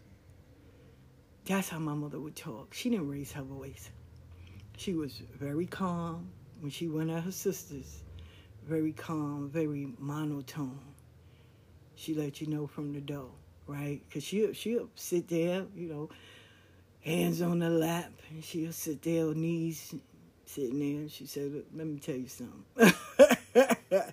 [1.45, 2.73] That's how my mother would talk.
[2.73, 3.91] She didn't raise her voice.
[4.79, 8.05] She was very calm when she went at her sisters
[8.67, 10.81] very calm, very monotone.
[11.95, 13.31] She let you know from the door,
[13.67, 14.01] right?
[14.09, 16.11] Because she'll, she'll sit there, you know,
[17.01, 19.95] hands on the lap, and she'll sit there, knees
[20.47, 21.09] sitting there.
[21.09, 22.95] She said, let me tell you something.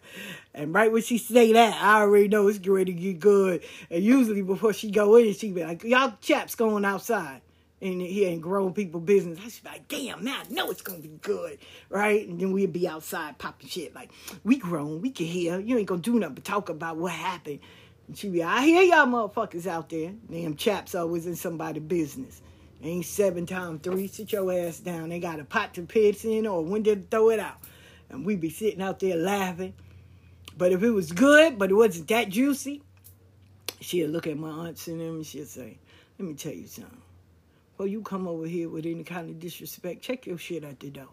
[0.53, 3.63] and right when she say that, I already know it's ready to get good.
[3.89, 7.41] And usually before she go in, she be like, y'all chaps going outside
[7.81, 9.39] and he ain't grown people business.
[9.43, 11.59] I should be like, damn, man, I know it's gonna be good,
[11.89, 12.27] right?
[12.27, 14.11] And then we'd be outside popping shit like,
[14.43, 15.59] we grown, we can hear.
[15.59, 17.59] You ain't gonna do nothing but talk about what happened.
[18.07, 20.13] And she be, I hear y'all motherfuckers out there.
[20.29, 22.41] Damn chaps always in somebody's business.
[22.81, 24.07] Ain't seven times three.
[24.07, 25.09] Sit your ass down.
[25.09, 27.57] They got a pot to piss in or a window to throw it out.
[28.09, 29.73] And we'd be sitting out there laughing.
[30.57, 32.81] But if it was good, but it wasn't that juicy,
[33.79, 35.77] she'll look at my aunts and them and she'll say,
[36.17, 37.01] let me tell you something
[37.77, 40.89] or you come over here with any kind of disrespect, check your shit at the
[40.89, 41.09] door.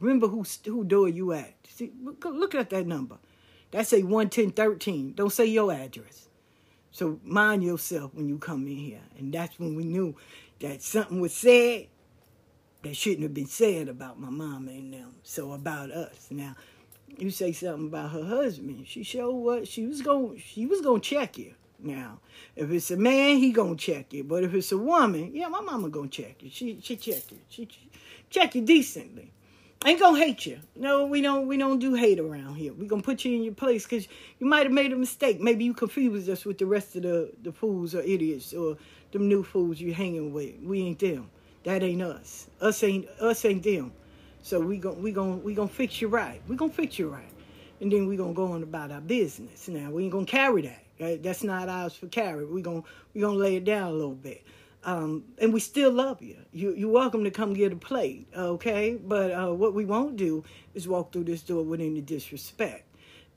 [0.00, 1.54] Remember who who door you at.
[1.68, 3.18] See, look, at that number.
[3.70, 5.14] That say 11013.
[5.14, 6.28] Don't say your address.
[6.90, 9.00] So mind yourself when you come in here.
[9.18, 10.14] And that's when we knew
[10.60, 11.88] that something was said
[12.82, 15.14] that shouldn't have been said about my mama and them.
[15.22, 16.28] So about us.
[16.30, 16.54] Now,
[17.18, 18.86] you say something about her husband.
[18.86, 20.38] She showed what she was going.
[20.38, 21.54] She was gonna check you.
[21.84, 22.20] Now,
[22.56, 24.24] if it's a man, he gonna check you.
[24.24, 26.50] But if it's a woman, yeah, my mama gonna check you.
[26.50, 27.38] She she check you.
[27.48, 27.90] She, she
[28.30, 29.30] check you decently.
[29.86, 30.60] Ain't gonna hate you.
[30.74, 31.46] No, we don't.
[31.46, 32.72] We don't do hate around here.
[32.72, 34.08] We gonna put you in your place because
[34.38, 35.40] you might have made a mistake.
[35.42, 38.78] Maybe you confused us with the rest of the the fools or idiots or
[39.12, 40.54] them new fools you hanging with.
[40.62, 41.30] We ain't them.
[41.64, 42.48] That ain't us.
[42.62, 43.92] Us ain't us ain't them.
[44.42, 46.40] So we gon' we gon' we gonna fix you right.
[46.48, 47.32] We gonna fix you right,
[47.80, 49.68] and then we gonna go on about our business.
[49.68, 50.83] Now we ain't gonna carry that.
[50.98, 52.44] That's not ours for carry.
[52.44, 52.82] We gonna
[53.12, 54.44] we gonna lay it down a little bit.
[54.84, 56.36] Um, and we still love you.
[56.52, 56.74] you.
[56.74, 58.98] You're welcome to come get a plate, okay?
[59.02, 62.84] But uh, what we won't do is walk through this door with any disrespect.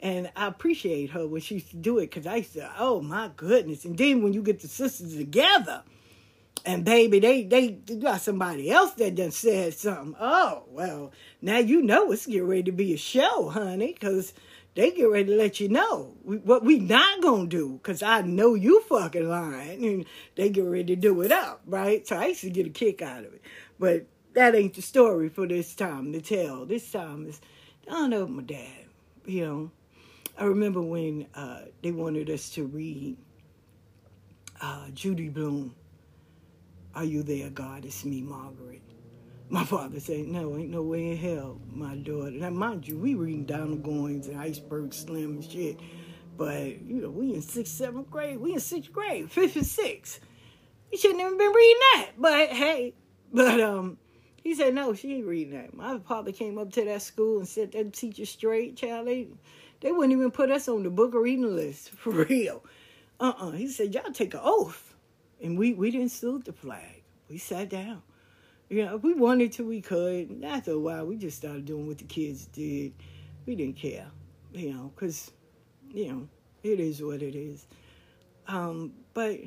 [0.02, 3.32] And I appreciate her when she used to do it because I to, oh my
[3.36, 3.86] goodness.
[3.86, 5.84] And then when you get the sisters together,
[6.66, 10.16] and baby, they they got somebody else that done said something.
[10.20, 14.34] Oh well, now you know it's getting ready to be a show, honey, because
[14.78, 17.74] they get ready to let you know what we not gonna do.
[17.74, 20.06] Because I know you fucking lying, and
[20.36, 22.08] they get ready to do it up, right?
[22.08, 23.42] So I used to get a kick out of it,
[23.80, 24.06] but
[24.36, 26.66] that ain't the story for this time to tell.
[26.66, 27.42] This time is
[27.88, 28.86] I don't know my dad.
[29.26, 29.72] You know,
[30.38, 33.18] I remember when uh, they wanted us to read
[34.62, 35.74] uh, Judy Blume
[36.98, 37.86] are you there, God?
[37.86, 38.82] It's me, Margaret.
[39.50, 42.32] My father said, No, ain't no way in hell, my daughter.
[42.32, 45.80] Now, mind you, we reading Donald Goines and Iceberg Slim and shit.
[46.36, 48.40] But, you know, we in sixth, seventh grade.
[48.40, 50.20] We in sixth grade, fifth and sixth.
[50.92, 52.12] You shouldn't even been reading that.
[52.18, 52.94] But hey,
[53.34, 53.98] but um,
[54.44, 55.74] he said, no, she ain't reading that.
[55.74, 59.08] My father came up to that school and set that teacher straight, child.
[59.08, 59.28] They,
[59.80, 62.64] they wouldn't even put us on the book of reading list, for real.
[63.20, 63.52] Uh-uh.
[63.52, 64.94] He said, y'all take an oath.
[65.42, 67.04] And we, we didn't salute the flag.
[67.30, 68.02] We sat down.
[68.70, 70.44] You know, if we wanted to, we could.
[70.44, 72.94] After a while, we just started doing what the kids did.
[73.46, 74.08] We didn't care,
[74.54, 75.32] you know, because,
[75.94, 76.28] you know,
[76.64, 77.66] it is what it is.
[78.48, 79.40] Um, but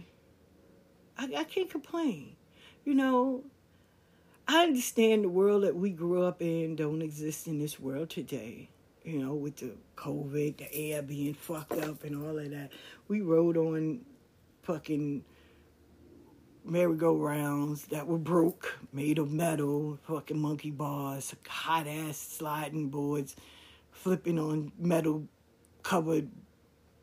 [1.18, 2.34] I, I can't complain.
[2.84, 3.44] You know,
[4.48, 8.70] I understand the world that we grew up in don't exist in this world today.
[9.04, 12.70] You know, with the COVID, the air being fucked up and all of that.
[13.08, 14.00] We rode on
[14.62, 15.24] fucking
[16.64, 23.36] merry-go-rounds that were broke, made of metal, fucking monkey bars, hot ass sliding boards,
[23.90, 25.26] flipping on metal
[25.82, 26.28] covered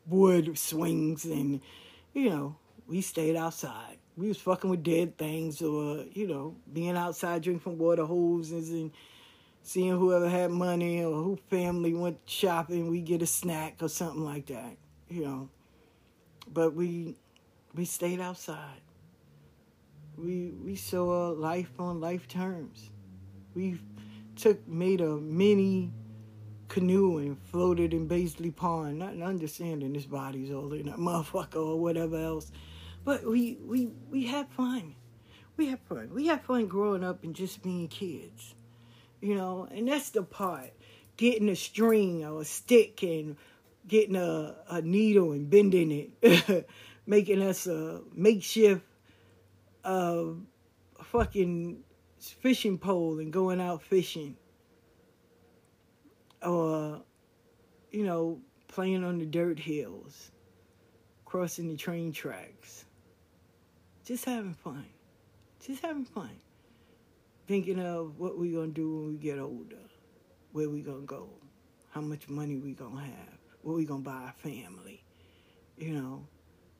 [0.06, 1.60] wood swings, and
[2.14, 2.56] you know,
[2.86, 3.98] we stayed outside.
[4.16, 8.90] We was fucking with dead things, or you know, being outside drinking water hoses and
[9.62, 12.90] seeing whoever had money or who family went shopping.
[12.90, 14.76] We get a snack or something like that,
[15.08, 15.48] you know.
[16.52, 17.16] But we
[17.74, 18.80] we stayed outside
[20.18, 22.90] we we saw life on life terms.
[23.54, 23.78] We
[24.36, 25.92] took made a mini
[26.68, 32.20] canoe and floated in Baisley Pond, not understanding this body's older than motherfucker or whatever
[32.20, 32.52] else.
[33.04, 34.94] But we we we had fun.
[35.56, 36.10] We had fun.
[36.12, 38.54] We had fun growing up and just being kids.
[39.20, 40.72] You know, and that's the part.
[41.16, 43.36] Getting a string or a stick and
[43.88, 45.90] getting a, a needle and bending
[46.22, 46.68] it,
[47.06, 48.82] making us a makeshift
[49.84, 50.34] a
[51.02, 51.82] fucking
[52.18, 54.36] fishing pole and going out fishing.
[56.42, 57.02] Or,
[57.90, 60.30] you know, playing on the dirt hills,
[61.24, 62.84] crossing the train tracks.
[64.04, 64.86] Just having fun.
[65.64, 66.30] Just having fun.
[67.46, 69.76] Thinking of what we're going to do when we get older.
[70.52, 71.28] Where we going to go.
[71.90, 73.38] How much money we going to have.
[73.62, 75.02] What we going to buy our family.
[75.76, 76.26] You know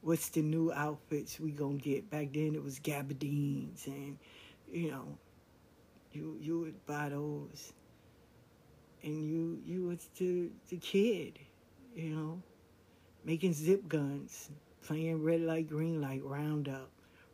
[0.01, 2.11] what's the new outfits we gonna get?
[2.11, 4.19] Back then it was gabardines and
[4.71, 5.19] you know,
[6.13, 7.73] you you would buy those.
[9.03, 11.39] And you you was the the kid,
[11.95, 12.43] you know,
[13.25, 14.51] making zip guns,
[14.83, 16.91] playing red light, green light, roundup,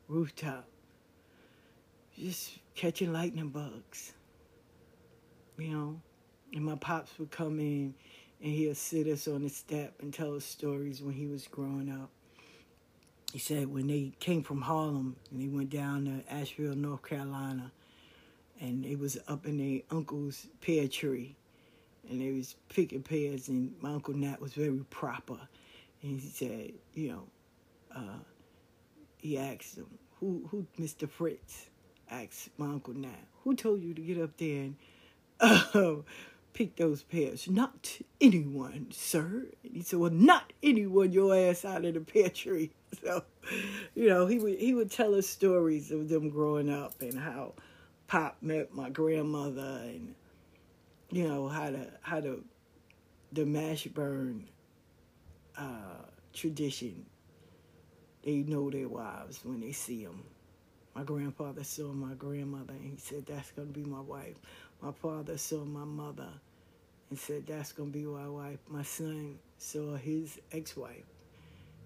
[0.09, 0.67] rooftop.
[2.19, 4.13] Just catching lightning bugs.
[5.59, 6.01] You know.
[6.53, 7.95] And my pops would come in
[8.41, 11.91] and he'll sit us on the step and tell us stories when he was growing
[11.91, 12.11] up
[13.35, 17.73] he said when they came from Harlem and they went down to Asheville, North Carolina,
[18.61, 21.35] and it was up in their uncle's pear tree,
[22.09, 25.37] and they was picking pears, and my uncle Nat was very proper,
[26.01, 27.25] and he said, you know,
[27.97, 28.19] uh,
[29.17, 29.89] he asked him,
[30.21, 31.11] who, who, Mr.
[31.11, 31.71] Fritz,
[32.09, 34.77] asked my uncle Nat, who told you to get up there and
[35.41, 35.97] uh,
[36.55, 37.49] pick those pears?
[37.49, 39.47] Not anyone, sir.
[39.63, 42.71] And he said, well, not anyone, your ass out of the pear tree.
[43.05, 43.23] so,
[43.95, 47.53] you know, he would he would tell us stories of them growing up and how
[48.07, 50.15] Pop met my grandmother and
[51.11, 52.43] you know how to how to
[53.33, 54.45] the Mashburn
[55.59, 57.05] uh, tradition.
[58.23, 60.25] They know their wives when they see them.
[60.95, 64.37] My grandfather saw my grandmother and he said, That's going to be my wife.
[64.85, 66.29] My father saw my mother
[67.09, 68.59] and said, That's going to be my wife.
[68.69, 71.07] My son saw his ex wife,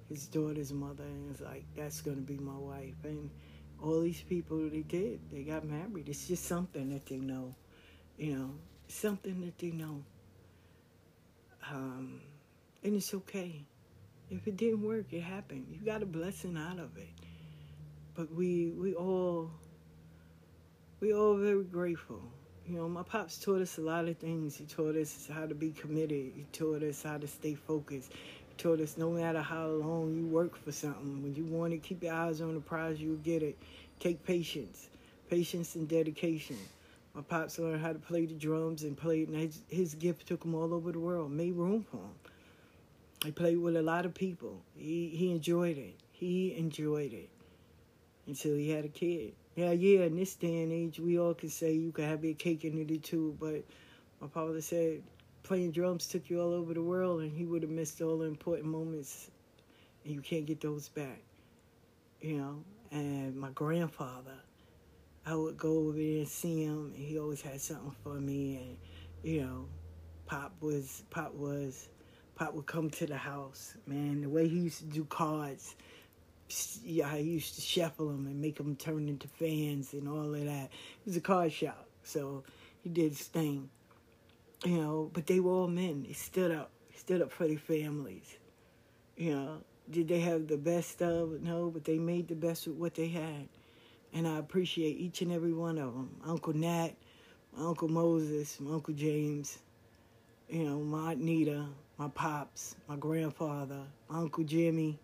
[0.08, 2.96] his daughter's mother, and was like, That's going to be my wife.
[3.04, 3.30] And
[3.80, 5.20] all these people, they did.
[5.30, 6.08] They got married.
[6.08, 7.54] It's just something that they know,
[8.16, 8.50] you know,
[8.88, 10.02] something that they know.
[11.70, 12.20] Um,
[12.82, 13.64] and it's okay.
[14.28, 15.68] If it didn't work, it happened.
[15.70, 17.10] You got a blessing out of it.
[18.16, 19.52] But we we all
[20.98, 22.20] we all very grateful.
[22.68, 24.56] You know, my pops taught us a lot of things.
[24.56, 26.32] He taught us how to be committed.
[26.36, 28.12] He taught us how to stay focused.
[28.12, 31.78] He taught us no matter how long you work for something, when you want to
[31.78, 33.56] keep your eyes on the prize, you'll get it.
[34.00, 34.90] Take patience,
[35.30, 36.58] patience and dedication.
[37.14, 40.44] My pops learned how to play the drums and played, and his, his gift took
[40.44, 42.14] him all over the world, made room for him.
[43.24, 44.60] He played with a lot of people.
[44.76, 45.96] He he enjoyed it.
[46.12, 47.30] He enjoyed it
[48.26, 49.32] until he had a kid.
[49.58, 50.04] Yeah, yeah.
[50.04, 52.78] In this day and age, we all can say you can have your cake and
[52.78, 53.36] eat it too.
[53.40, 53.64] But
[54.20, 55.02] my father said
[55.42, 58.26] playing drums took you all over the world, and he would have missed all the
[58.26, 59.32] important moments,
[60.04, 61.24] and you can't get those back.
[62.20, 62.64] You know.
[62.92, 64.36] And my grandfather,
[65.26, 68.58] I would go over there and see him, and he always had something for me.
[68.58, 68.76] And
[69.24, 69.66] you know,
[70.26, 71.88] Pop was Pop was
[72.36, 74.20] Pop would come to the house, man.
[74.20, 75.74] The way he used to do cards,
[76.82, 80.44] yeah, I used to shuffle them and make them turn into fans and all of
[80.44, 80.64] that.
[80.64, 82.44] It was a card shop, so
[82.82, 83.68] he did his thing,
[84.64, 85.10] you know.
[85.12, 86.04] But they were all men.
[86.06, 88.38] They stood up, stood up for their families.
[89.16, 89.58] You know,
[89.90, 91.42] did they have the best of?
[91.42, 93.48] No, but they made the best with what they had,
[94.12, 96.20] and I appreciate each and every one of them.
[96.24, 96.90] Uncle Nat,
[97.56, 99.58] my Uncle Moses, my Uncle James,
[100.48, 101.66] you know, my Aunt Nita,
[101.98, 104.98] my pops, my grandfather, my Uncle Jimmy,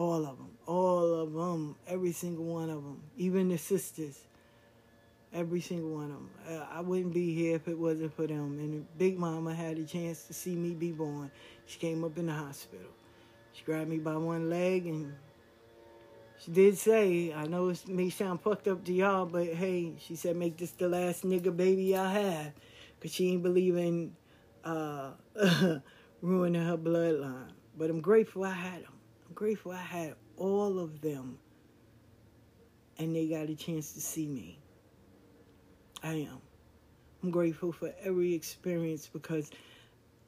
[0.00, 4.18] all of them, all of them, every single one of them, even the sisters,
[5.30, 6.30] every single one of them.
[6.48, 8.58] Uh, I wouldn't be here if it wasn't for them.
[8.58, 11.30] And Big Mama had a chance to see me be born.
[11.66, 12.86] She came up in the hospital.
[13.52, 15.12] She grabbed me by one leg and
[16.38, 20.16] she did say, I know it may sound fucked up to y'all, but hey, she
[20.16, 22.52] said, make this the last nigga baby I have.
[22.98, 24.16] Because she ain't believing
[24.64, 25.10] uh,
[26.22, 27.50] ruining her bloodline.
[27.76, 28.99] But I'm grateful I had them.
[29.40, 31.38] Grateful I had all of them.
[32.98, 34.58] And they got a chance to see me.
[36.02, 36.42] I am.
[37.22, 39.50] I'm grateful for every experience because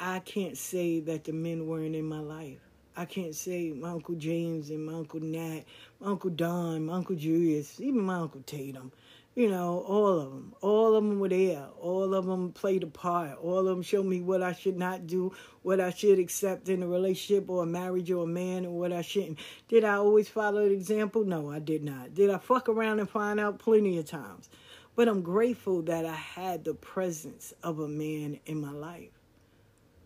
[0.00, 2.60] I can't say that the men weren't in my life.
[2.96, 5.64] I can't say my Uncle James and my Uncle Nat,
[6.00, 8.92] my Uncle Don, my Uncle Julius, even my Uncle Tatum
[9.34, 10.54] you know, all of them.
[10.60, 11.66] All of them were there.
[11.80, 13.38] All of them played a part.
[13.38, 16.82] All of them showed me what I should not do, what I should accept in
[16.82, 19.38] a relationship or a marriage or a man, and what I shouldn't.
[19.68, 21.24] Did I always follow the example?
[21.24, 22.14] No, I did not.
[22.14, 24.50] Did I fuck around and find out plenty of times?
[24.94, 29.10] But I'm grateful that I had the presence of a man in my life.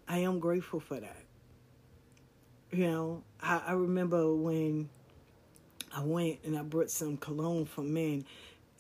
[0.07, 1.25] I am grateful for that.
[2.71, 4.89] You know, I, I remember when
[5.93, 8.25] I went and I brought some cologne for men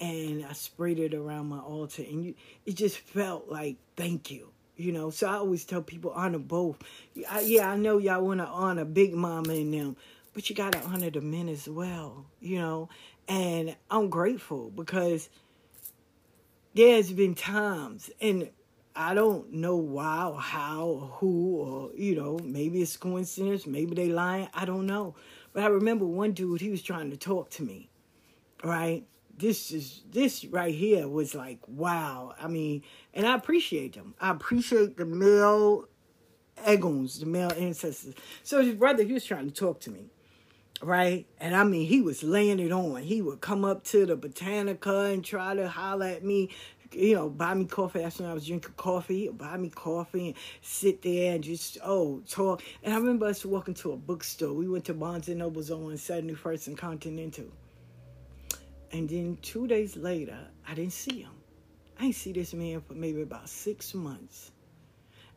[0.01, 2.35] and I sprayed it around my altar, and you,
[2.65, 5.11] it just felt like thank you, you know.
[5.11, 6.79] So I always tell people honor both.
[7.31, 9.97] I, yeah, I know y'all want to honor Big Mama and them,
[10.35, 12.89] but you got to honor the men as well, you know.
[13.29, 15.29] And I'm grateful because
[16.75, 18.51] there's been times, and
[18.95, 23.95] I don't know why or how or who or you know maybe it's coincidence, maybe
[23.95, 25.15] they lying, I don't know.
[25.53, 27.89] But I remember one dude, he was trying to talk to me,
[28.63, 29.07] right?
[29.39, 32.35] This is this right here was like wow.
[32.41, 32.83] I mean,
[33.13, 34.15] and I appreciate them.
[34.21, 35.89] I appreciate the male
[36.65, 38.15] eguns, the male ancestors.
[38.43, 40.07] So his brother, he was trying to talk to me,
[40.81, 41.27] right?
[41.39, 43.03] And I mean, he was laying it on.
[43.03, 46.51] He would come up to the Botanica and try to holler at me.
[46.93, 47.99] You know, buy me coffee.
[47.99, 49.29] That's when I was drinking coffee.
[49.29, 52.63] Buy me coffee and sit there and just oh talk.
[52.83, 54.55] And I remember us walking to a bookstore.
[54.55, 57.47] We went to Barnes and Noble's on 71st and Continental
[58.93, 61.33] and then two days later, I didn't see him.
[61.99, 64.53] I didn't see this man for maybe about six months.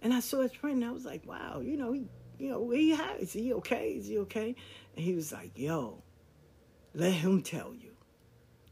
[0.01, 2.69] And I saw his friend and I was like, wow, you know, he, you know,
[2.69, 3.91] he had, is he okay?
[3.91, 4.55] Is he okay?
[4.95, 6.01] And he was like, yo,
[6.93, 7.91] let him tell you.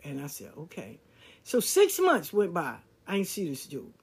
[0.04, 1.00] And I said, okay.
[1.44, 2.76] So six months went by.
[3.08, 3.94] I didn't see this dude.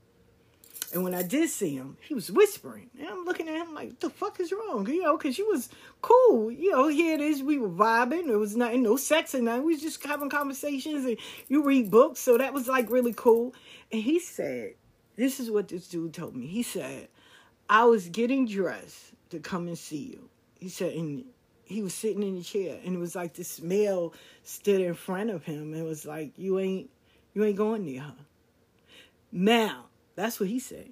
[0.93, 2.91] And when I did see him, he was whispering.
[2.99, 4.87] And I'm looking at him like, the fuck is wrong?
[4.87, 5.69] You know, because he was
[6.03, 6.51] cool.
[6.51, 7.43] You know, here it is.
[7.43, 8.27] We were vibing.
[8.27, 9.65] There was nothing, no sex and nothing.
[9.65, 11.17] We was just having conversations and
[11.49, 12.21] you read books.
[12.21, 13.55] So that was like really cool.
[13.91, 14.75] And he said,
[15.17, 16.47] this is what this dude told me.
[16.47, 17.09] He said,
[17.69, 20.29] I was getting dressed to come and see you.
[20.61, 21.25] He said, and
[21.65, 24.13] he was sitting in the chair, and it was like this male
[24.43, 26.91] stood in front of him, and was like, "You ain't,
[27.33, 28.15] you ain't going near her."
[29.33, 30.91] Now, that's what he said.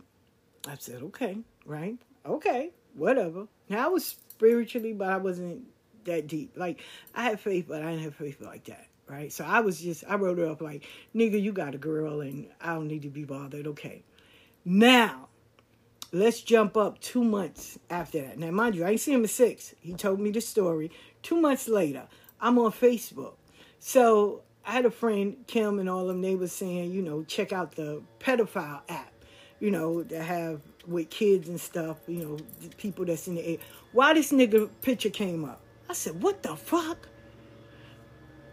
[0.66, 5.64] I said, "Okay, right, okay, whatever." Now I was spiritually, but I wasn't
[6.04, 6.52] that deep.
[6.56, 6.80] Like
[7.14, 9.32] I had faith, but I didn't have faith like that, right?
[9.32, 12.48] So I was just, I wrote it up like, "Nigga, you got a girl, and
[12.60, 14.02] I don't need to be bothered." Okay,
[14.64, 15.28] now
[16.12, 18.38] let's jump up two months after that.
[18.38, 19.74] Now, mind you, I ain't seen him at six.
[19.80, 20.90] He told me the story.
[21.22, 22.06] Two months later,
[22.40, 23.34] I'm on Facebook.
[23.78, 27.52] So I had a friend, Kim, and all them, they were saying, you know, check
[27.52, 29.11] out the pedophile app,
[29.62, 32.36] you know, that have with kids and stuff, you know,
[32.78, 33.58] people that's in the air.
[33.92, 35.60] Why this nigga picture came up?
[35.88, 37.08] I said, what the fuck?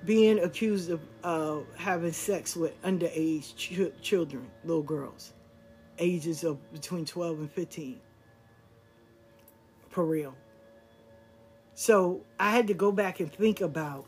[0.05, 5.33] Being accused of uh, having sex with underage ch- children, little girls
[5.97, 7.99] ages of between 12 and 15.
[9.89, 10.35] For real.
[11.73, 14.05] So I had to go back and think about.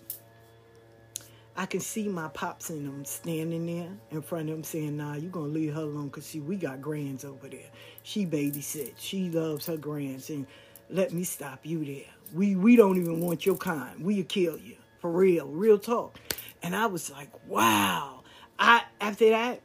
[1.55, 5.15] I can see my pops and them standing there in front of them saying, nah,
[5.15, 7.69] you going to leave her alone because, see, we got grands over there.
[8.03, 8.93] She babysits.
[8.97, 10.29] She loves her grands.
[10.29, 10.47] And
[10.89, 12.13] let me stop you there.
[12.33, 14.03] We, we don't even want your kind.
[14.03, 14.75] We'll kill you.
[14.99, 15.47] For real.
[15.47, 16.17] Real talk.
[16.63, 18.23] And I was like, wow.
[18.57, 19.61] I After that,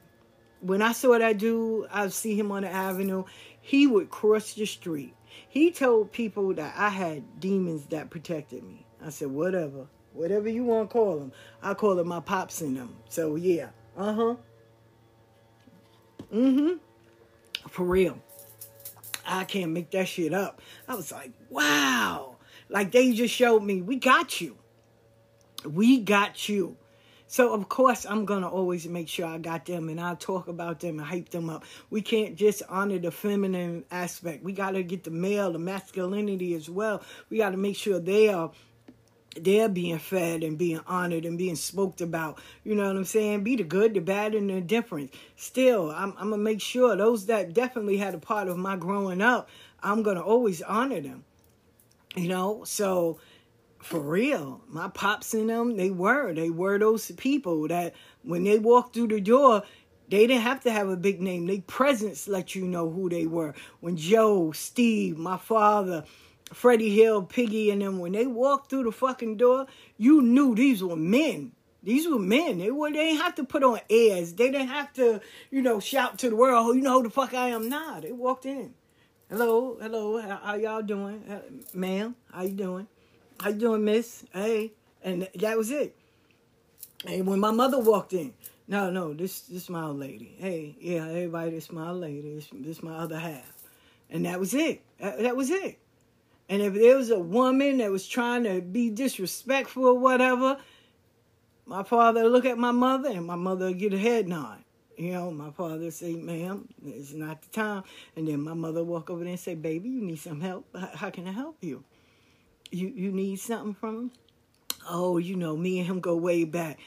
[0.60, 3.24] when I saw that dude, I see him on the avenue.
[3.60, 5.14] He would cross the street.
[5.48, 8.86] He told people that I had demons that protected me.
[9.04, 9.86] I said, whatever,
[10.16, 11.32] whatever you want to call them.
[11.62, 12.96] I call them my pops in them.
[13.08, 14.34] So yeah, uh huh.
[16.32, 17.68] Mm hmm.
[17.68, 18.18] For real.
[19.26, 20.60] I can't make that shit up.
[20.86, 22.36] I was like, wow.
[22.68, 24.56] Like they just showed me, we got you.
[25.64, 26.76] We got you.
[27.28, 30.78] So of course I'm gonna always make sure I got them and I'll talk about
[30.78, 31.64] them and hype them up.
[31.90, 34.44] We can't just honor the feminine aspect.
[34.44, 37.02] We gotta get the male, the masculinity as well.
[37.28, 38.52] We gotta make sure they are
[39.40, 42.38] they're being fed and being honored and being spoke about.
[42.64, 43.44] You know what I'm saying?
[43.44, 45.12] Be the good, the bad, and the different.
[45.36, 49.22] Still, I'm, I'm gonna make sure those that definitely had a part of my growing
[49.22, 49.48] up,
[49.82, 51.24] I'm gonna always honor them.
[52.14, 53.18] You know, so
[53.78, 54.62] for real.
[54.68, 56.32] My pops and them, they were.
[56.34, 59.62] They were those people that when they walked through the door,
[60.08, 61.46] they didn't have to have a big name.
[61.46, 63.54] Their presence let you know who they were.
[63.80, 66.04] When Joe, Steve, my father,
[66.52, 69.66] Freddie Hill, Piggy, and them, when they walked through the fucking door,
[69.98, 71.52] you knew these were men.
[71.82, 72.58] These were men.
[72.58, 72.90] They were.
[72.90, 74.32] They didn't have to put on airs.
[74.32, 75.20] They didn't have to,
[75.50, 78.12] you know, shout to the world, "You know who the fuck I am." Nah, they
[78.12, 78.74] walked in.
[79.28, 80.20] Hello, hello.
[80.20, 81.40] How, how y'all doing, uh,
[81.74, 82.14] ma'am?
[82.32, 82.86] How you doing?
[83.40, 84.24] How you doing, miss?
[84.32, 84.72] Hey.
[85.02, 85.94] And that was it.
[87.06, 88.34] And when my mother walked in,
[88.66, 90.34] no, no, this this my old lady.
[90.38, 92.34] Hey, yeah, everybody, this my old lady.
[92.34, 93.52] This, this my other half.
[94.10, 94.82] And that was it.
[94.98, 95.78] That, that was it.
[96.48, 100.58] And if there was a woman that was trying to be disrespectful or whatever,
[101.66, 104.62] my father would look at my mother and my mother would get a head nod.
[104.96, 107.82] You know, my father would say, ma'am, it's not the time.
[108.14, 110.66] And then my mother would walk over there and say, baby, you need some help.
[110.94, 111.84] How can I help you?
[112.70, 114.10] You you need something from him?
[114.88, 116.78] Oh, you know, me and him go way back.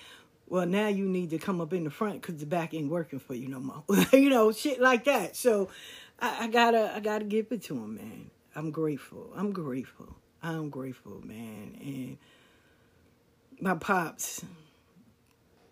[0.48, 3.20] Well, now you need to come up in the front because the back ain't working
[3.20, 3.84] for you no more.
[4.14, 5.36] you know, shit like that.
[5.36, 5.70] So
[6.20, 8.32] I, I, gotta I gotta give it to him, man.
[8.60, 9.32] I'm grateful.
[9.38, 10.18] I'm grateful.
[10.44, 11.78] I'm grateful, man.
[11.80, 12.18] And
[13.62, 14.44] my pops,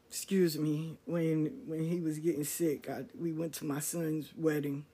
[0.08, 4.86] excuse me, when when he was getting sick, I, we went to my son's wedding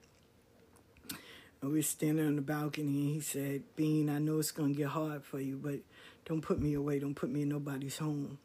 [1.62, 4.74] and we were standing on the balcony and he said, Bean, I know it's going
[4.74, 5.78] to get hard for you, but
[6.24, 6.98] don't put me away.
[6.98, 8.38] Don't put me in nobody's home.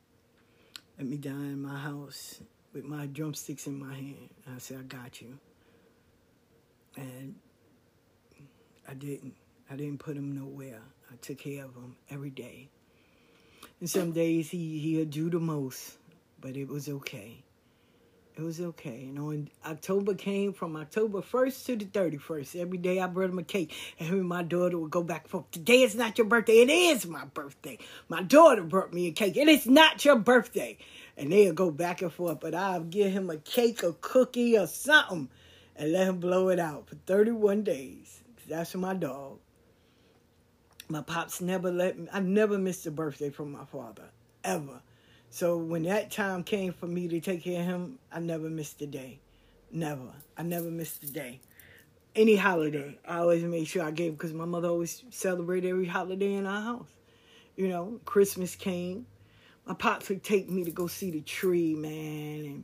[0.99, 2.39] Let me die in my house
[2.71, 4.29] with my drumsticks in my hand.
[4.45, 5.39] And I said, I got you.
[6.95, 7.33] And
[8.89, 9.35] I didn't.
[9.69, 10.81] I didn't put him nowhere.
[11.11, 12.69] I took care of him every day.
[13.79, 15.97] And some days he, he'd do the most,
[16.41, 17.43] but it was okay.
[18.35, 19.05] It was okay.
[19.13, 23.37] Know, when October came from October 1st to the 31st, every day I brought him
[23.37, 23.75] a cake.
[23.99, 25.51] And him and my daughter would go back and forth.
[25.51, 26.61] Today is not your birthday.
[26.61, 27.77] It is my birthday.
[28.07, 29.37] My daughter brought me a cake.
[29.37, 30.77] and It is not your birthday.
[31.15, 32.39] And they'll go back and forth.
[32.39, 35.29] But I'll give him a cake, a cookie, or something
[35.75, 38.18] and let him blow it out for 31 days.
[38.49, 39.37] That's my dog.
[40.89, 44.05] My pops never let me, I never missed a birthday from my father,
[44.43, 44.81] ever.
[45.29, 48.81] So when that time came for me to take care of him, I never missed
[48.81, 49.19] a day.
[49.71, 50.11] Never.
[50.35, 51.41] I never missed a day.
[52.15, 56.33] Any holiday, I always made sure I gave because my mother always celebrated every holiday
[56.33, 56.89] in our house.
[57.55, 59.05] You know, Christmas came.
[59.67, 62.45] My pops would take me to go see the tree, man.
[62.45, 62.63] And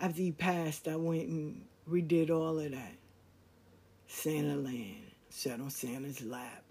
[0.00, 2.94] after he passed, I went and redid all of that.
[4.14, 6.62] Santa Land, sat on Santa's lap,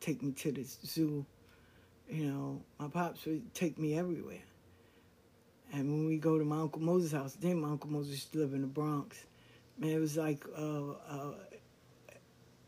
[0.00, 1.24] take me to the zoo.
[2.08, 4.42] You know, my pops would take me everywhere.
[5.72, 8.38] And when we go to my Uncle Moses' house, then my Uncle Moses used to
[8.38, 9.24] live in the Bronx.
[9.78, 11.32] Man, it was like uh, uh,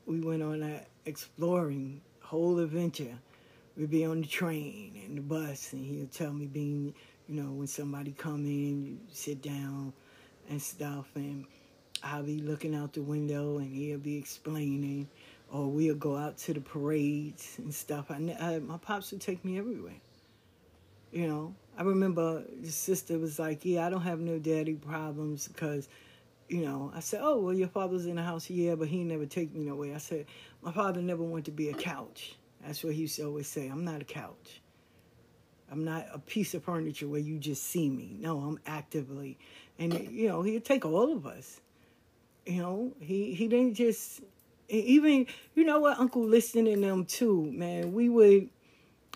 [0.07, 3.19] we went on that exploring whole adventure.
[3.77, 6.95] We'd be on the train and the bus, and he'd tell me being,
[7.29, 9.93] you know, when somebody come in, you sit down
[10.49, 11.45] and stuff, and
[12.07, 15.09] I'll be looking out the window, and he'll be explaining,
[15.51, 18.11] or we'll go out to the parades and stuff.
[18.11, 20.01] I, I my pops would take me everywhere.
[21.13, 25.49] You know, I remember the sister was like, "Yeah, I don't have no daddy problems
[25.49, 25.89] because."
[26.49, 29.27] you know, I said, "Oh, well, your father's in the house, yeah, but he never
[29.27, 30.27] take me nowhere." I said,
[30.63, 32.37] "My father never wanted to be a couch.
[32.65, 33.69] That's what he used to always say.
[33.69, 34.61] I'm not a couch.
[35.71, 38.17] I'm not a piece of furniture where you just see me.
[38.21, 39.39] No, I'm actively,
[39.79, 41.61] and you know, he'd take all of us.
[42.47, 44.23] You know, he he didn't just
[44.69, 47.93] even you know what Uncle Liston and them too, man.
[47.93, 48.49] We would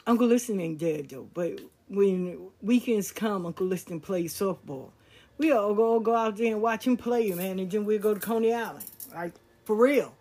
[0.07, 4.91] Uncle Liston ain't dead though, but when weekends come, Uncle Liston plays softball
[5.41, 8.13] we all go go out there and watch him play, man, and then we go
[8.13, 9.33] to Coney Island, like
[9.65, 10.15] for real,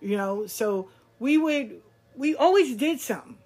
[0.00, 0.48] you know.
[0.48, 0.88] So
[1.20, 1.80] we would,
[2.16, 3.38] we always did something,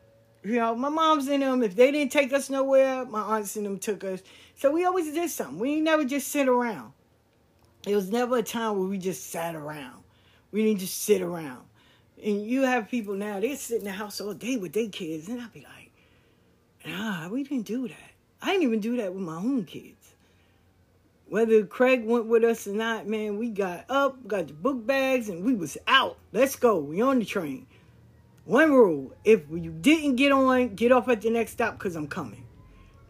[0.43, 0.75] you know.
[0.75, 1.63] My mom's in them.
[1.63, 4.23] If they didn't take us nowhere, my aunts in them took us.
[4.57, 5.59] So we always did something.
[5.59, 6.95] We never just sit around.
[7.89, 10.03] It was never a time where we just sat around.
[10.53, 11.65] We didn't just sit around.
[12.23, 15.29] And you have people now, they sit in the house all day with their kids,
[15.29, 15.93] and I'd be like,
[16.85, 18.11] nah, we didn't do that.
[18.43, 20.15] I didn't even do that with my own kids.
[21.29, 25.29] Whether Craig went with us or not, man, we got up, got the book bags,
[25.29, 26.17] and we was out.
[26.33, 26.79] Let's go.
[26.79, 27.67] We on the train.
[28.45, 32.09] One rule: if you didn't get on, get off at the next stop because I'm
[32.09, 32.47] coming.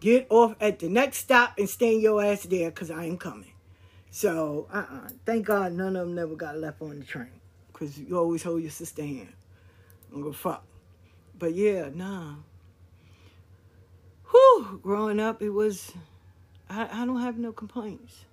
[0.00, 3.52] Get off at the next stop and stay your ass there because I am coming.
[4.10, 5.10] So, uh-uh.
[5.24, 7.40] Thank God none of them never got left on the train
[7.72, 9.32] because you always hold your sister hand.
[10.12, 10.64] I'm gonna fuck.
[11.38, 12.34] But yeah, nah.
[14.30, 15.92] Whew, growing up, it was
[16.70, 18.24] I, I don't have no complaints.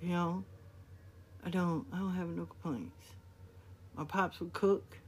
[0.00, 0.44] You know,
[1.44, 1.86] I don't.
[1.92, 3.06] I don't have no complaints.
[3.96, 4.98] My pops would cook.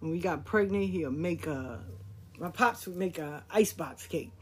[0.00, 1.80] When we got pregnant, he'll make a.
[2.38, 4.32] My pops would make a icebox cake.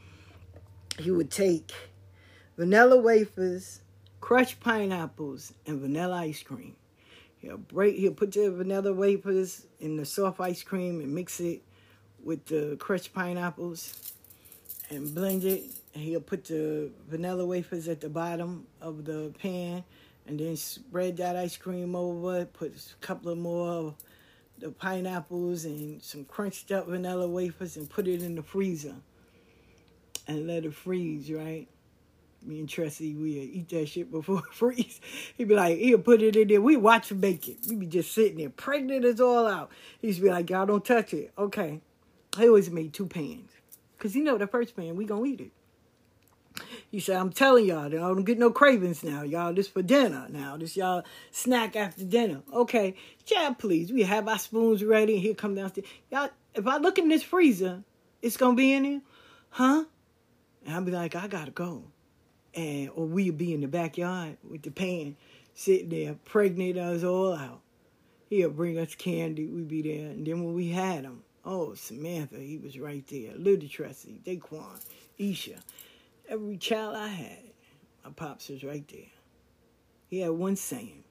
[0.99, 1.72] He would take
[2.57, 3.82] vanilla wafers,
[4.23, 6.77] crushed pineapples, and vanilla ice cream.
[7.41, 7.97] He'll break.
[7.97, 11.62] He'll put the vanilla wafers in the soft ice cream and mix it
[12.23, 14.12] with the crushed pineapples
[14.91, 19.83] and blend it and he'll put the vanilla wafers at the bottom of the pan
[20.27, 23.95] and then spread that ice cream over, put a couple of more of
[24.59, 28.95] the pineapples and some crunched up vanilla wafers and put it in the freezer
[30.29, 31.66] and let it freeze, right?
[32.45, 35.01] Me and Tressie, we uh, eat that shit before it freeze.
[35.36, 36.61] He'd be like, he'll put it in there.
[36.61, 37.59] We watch him bake it.
[37.68, 39.70] We be just sitting there, pregnant as all out.
[40.01, 41.32] He'd be like, y'all don't touch it.
[41.38, 41.80] Okay.
[42.36, 43.51] I always made two pans.
[43.97, 45.53] Because you know the first pan, we gonna eat it.
[46.90, 49.55] He said, I'm telling y'all, I don't get no cravings now, y'all.
[49.55, 50.57] This for dinner now.
[50.57, 52.43] This y'all snack after dinner.
[52.53, 53.93] Okay, yeah, please.
[53.93, 55.86] We have our spoons ready, and here come downstairs.
[56.11, 57.82] Y'all, if I look in this freezer,
[58.20, 59.01] it's gonna be in there.
[59.51, 59.84] huh?
[60.66, 61.84] And I'll be like, I gotta go.
[62.55, 65.16] And or we'll be in the backyard with the pan
[65.55, 67.61] sitting there, pregnant us all out.
[68.28, 70.11] He'll bring us candy, we'd be there.
[70.11, 73.32] And then when we had him, oh, Samantha, he was right there.
[73.36, 74.80] Little Tressie, Daquan,
[75.18, 75.59] Isha
[76.32, 77.42] every child I had,
[78.05, 79.11] my pops was right there.
[80.09, 81.05] He had one saying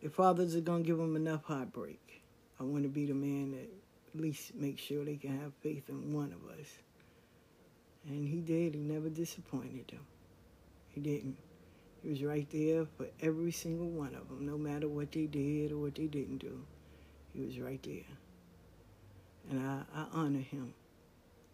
[0.00, 2.22] if fathers are to give them enough heartbreak,
[2.58, 3.68] I want to be the man that
[4.14, 6.66] at least make sure they can have faith in one of us.
[8.06, 8.74] And he did.
[8.74, 10.06] He never disappointed them.
[10.94, 11.36] He didn't.
[12.02, 15.72] He was right there for every single one of them, no matter what they did
[15.72, 16.64] or what they didn't do.
[17.34, 18.16] He was right there.
[19.50, 20.74] And I, I honor him.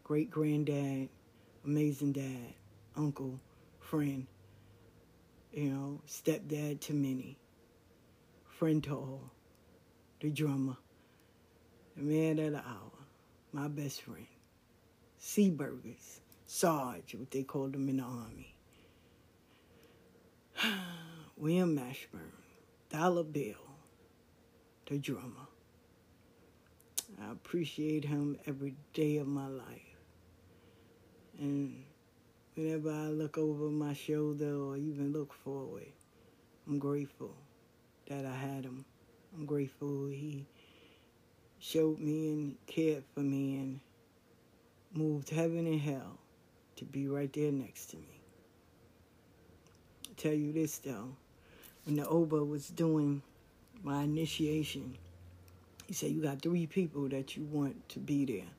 [0.05, 1.09] Great granddad,
[1.65, 2.55] amazing dad
[2.97, 3.39] uncle,
[3.79, 4.27] friend,
[5.53, 7.37] you know, stepdad to many,
[8.49, 9.31] friend to all,
[10.21, 10.77] the drummer,
[11.97, 12.93] the man of the hour,
[13.53, 14.27] my best friend,
[15.21, 18.56] Seaburgers, Sarge, what they called him in the army,
[21.37, 22.33] William Mashburn,
[22.91, 23.55] Dollar Bill,
[24.87, 25.49] the drummer.
[27.23, 29.97] I appreciate him every day of my life.
[31.39, 31.85] And
[32.57, 35.93] Whenever I look over my shoulder or even look forward,
[36.67, 37.35] I'm grateful
[38.09, 38.87] that I had him.
[39.35, 40.47] I'm grateful he
[41.59, 43.81] showed me and cared for me and
[44.95, 46.17] moved heaven and hell
[46.77, 48.16] to be right there next to me.
[50.17, 51.09] Tell you this though,
[51.85, 53.23] when the Oba was doing
[53.83, 54.97] my initiation.
[55.87, 58.51] He said, You got three people that you want to be there.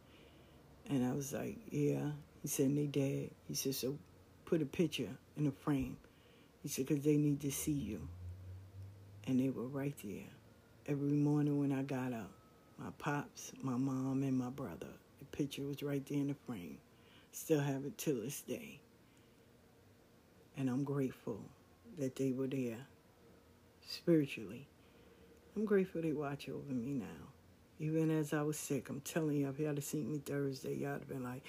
[0.89, 2.11] And I was like, Yeah.
[2.41, 3.31] He said, they dead.
[3.47, 3.97] He said, So
[4.45, 5.97] put a picture in a frame.
[6.63, 8.07] He said, Because they need to see you.
[9.25, 10.23] And they were right there.
[10.85, 12.31] Every morning when I got up,
[12.77, 14.87] my pops, my mom, and my brother.
[15.19, 16.77] The picture was right there in the frame.
[17.33, 18.79] Still have it till this day.
[20.57, 21.39] And I'm grateful
[21.99, 22.87] that they were there
[23.87, 24.67] spiritually.
[25.55, 27.05] I'm grateful they watch over me now.
[27.79, 30.93] Even as I was sick, I'm telling you, if y'all had seen me Thursday, y'all
[30.93, 31.43] would have been like,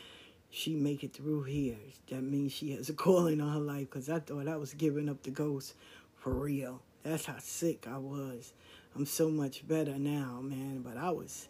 [0.50, 1.76] she make it through here.
[2.10, 5.08] That means she has a calling on her life because I thought I was giving
[5.08, 5.74] up the ghost
[6.16, 6.82] for real.
[7.02, 8.52] That's how sick I was.
[8.94, 10.82] I'm so much better now, man.
[10.82, 11.48] But I was,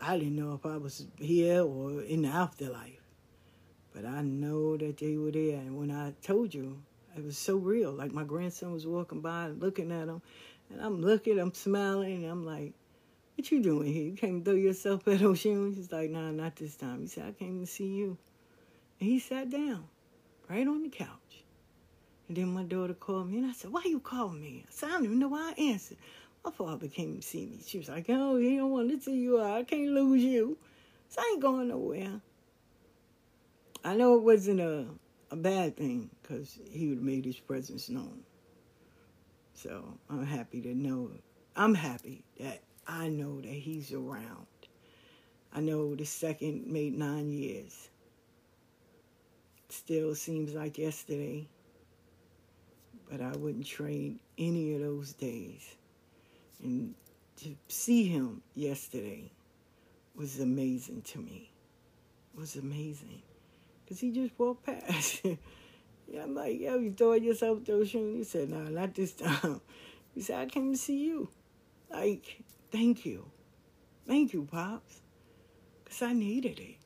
[0.00, 3.00] I didn't know if I was here or in the afterlife.
[3.94, 5.56] But I know that they were there.
[5.56, 6.82] And when I told you,
[7.16, 7.92] it was so real.
[7.92, 10.22] Like my grandson was walking by and looking at him.
[10.70, 12.72] And I'm looking, I'm smiling, and I'm like,
[13.36, 14.04] what you doing here?
[14.04, 15.74] You came to throw yourself at Oshun?
[15.74, 17.02] He's like, nah, not this time.
[17.02, 18.16] He said, I came to see you.
[19.00, 19.84] And he sat down
[20.48, 21.44] right on the couch.
[22.28, 24.64] And then my daughter called me, and I said, why you calling me?
[24.66, 25.98] I said, I don't even know why I answered.
[26.44, 27.58] My father came to see me.
[27.66, 29.42] She was like, oh, he don't want to see you.
[29.42, 30.56] I can't lose you.
[31.08, 32.20] So I ain't going nowhere.
[33.84, 34.86] I know it wasn't a,
[35.34, 38.20] a bad thing because he would have made his presence known.
[39.54, 41.10] So I'm happy to know.
[41.56, 44.46] I'm happy that I know that he's around.
[45.52, 47.88] I know the second made nine years.
[49.70, 51.48] Still seems like yesterday,
[53.10, 55.74] but I wouldn't trade any of those days.
[56.62, 56.94] And
[57.38, 59.32] to see him yesterday
[60.14, 61.50] was amazing to me.
[62.34, 63.22] It was amazing.
[63.84, 65.20] Because he just walked past.
[65.24, 68.16] yeah, I'm like, yo, you throw yourself those shoes?
[68.16, 69.60] He said, no, nah, not this time.
[70.14, 71.28] He said, I came to see you.
[71.90, 73.26] Like, thank you.
[74.06, 75.00] Thank you, Pops.
[75.82, 76.76] Because I needed it.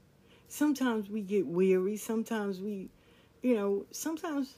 [0.49, 1.99] Sometimes we get weary.
[1.99, 2.89] Sometimes we,
[3.43, 4.55] you know, sometimes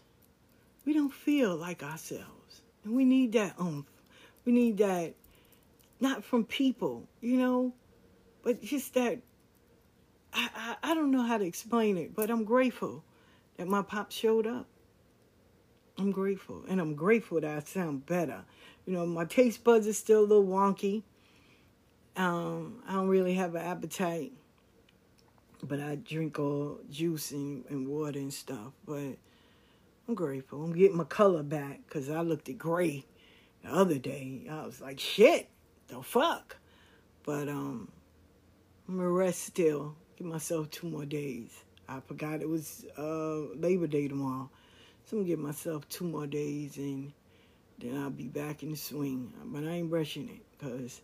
[0.84, 2.62] we don't feel like ourselves.
[2.84, 3.86] And we need that oomph.
[4.44, 5.14] We need that,
[5.98, 7.74] not from people, you know,
[8.42, 9.18] but just that.
[10.32, 13.04] I, I, I don't know how to explain it, but I'm grateful
[13.56, 14.66] that my pop showed up.
[15.98, 16.64] I'm grateful.
[16.68, 18.42] And I'm grateful that I sound better.
[18.86, 21.02] You know, my taste buds are still a little wonky.
[22.16, 24.32] Um, I don't really have an appetite,
[25.62, 28.72] but I drink all juice and, and water and stuff.
[28.86, 29.16] But
[30.08, 30.64] I'm grateful.
[30.64, 33.04] I'm getting my color back because I looked at gray
[33.62, 34.46] the other day.
[34.50, 35.48] I was like, shit,
[35.88, 36.56] the fuck.
[37.24, 37.90] But um,
[38.88, 39.96] I'm gonna rest still.
[40.20, 41.64] Give myself two more days.
[41.88, 44.50] I forgot it was uh, Labor Day tomorrow.
[45.06, 47.14] So I'm gonna give myself two more days and
[47.78, 49.32] then I'll be back in the swing.
[49.46, 51.00] But I ain't brushing it because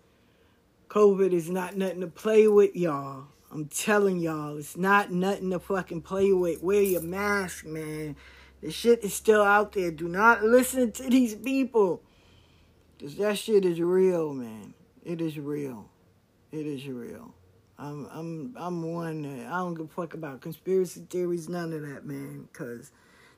[0.91, 3.29] COVID is not nothing to play with, y'all.
[3.51, 6.63] I'm telling y'all, it's not nothing to fucking play with.
[6.63, 8.17] Wear your mask, man.
[8.61, 9.93] The shit is still out there.
[9.93, 12.03] Do not listen to these people.
[12.99, 14.75] Because that shit is real, man.
[15.07, 15.89] It is real.
[16.53, 17.33] It is real.
[17.79, 21.83] I'm I'm I'm one that I don't give a fuck about conspiracy theories, none of
[21.83, 22.49] that, man.
[22.53, 22.91] Cause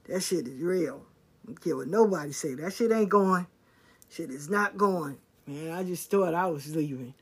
[0.09, 1.03] that shit is real.
[1.45, 2.55] I don't care what nobody say.
[2.55, 3.47] That shit ain't going.
[4.11, 5.19] Shit is not going.
[5.47, 7.15] Man, I just thought I was leaving.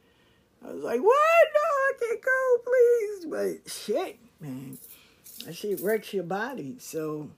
[0.64, 1.46] I was like, what?
[1.54, 3.26] No, I can't go, please.
[3.26, 4.78] But shit, man.
[5.44, 6.76] That shit wrecks your body.
[6.80, 7.30] So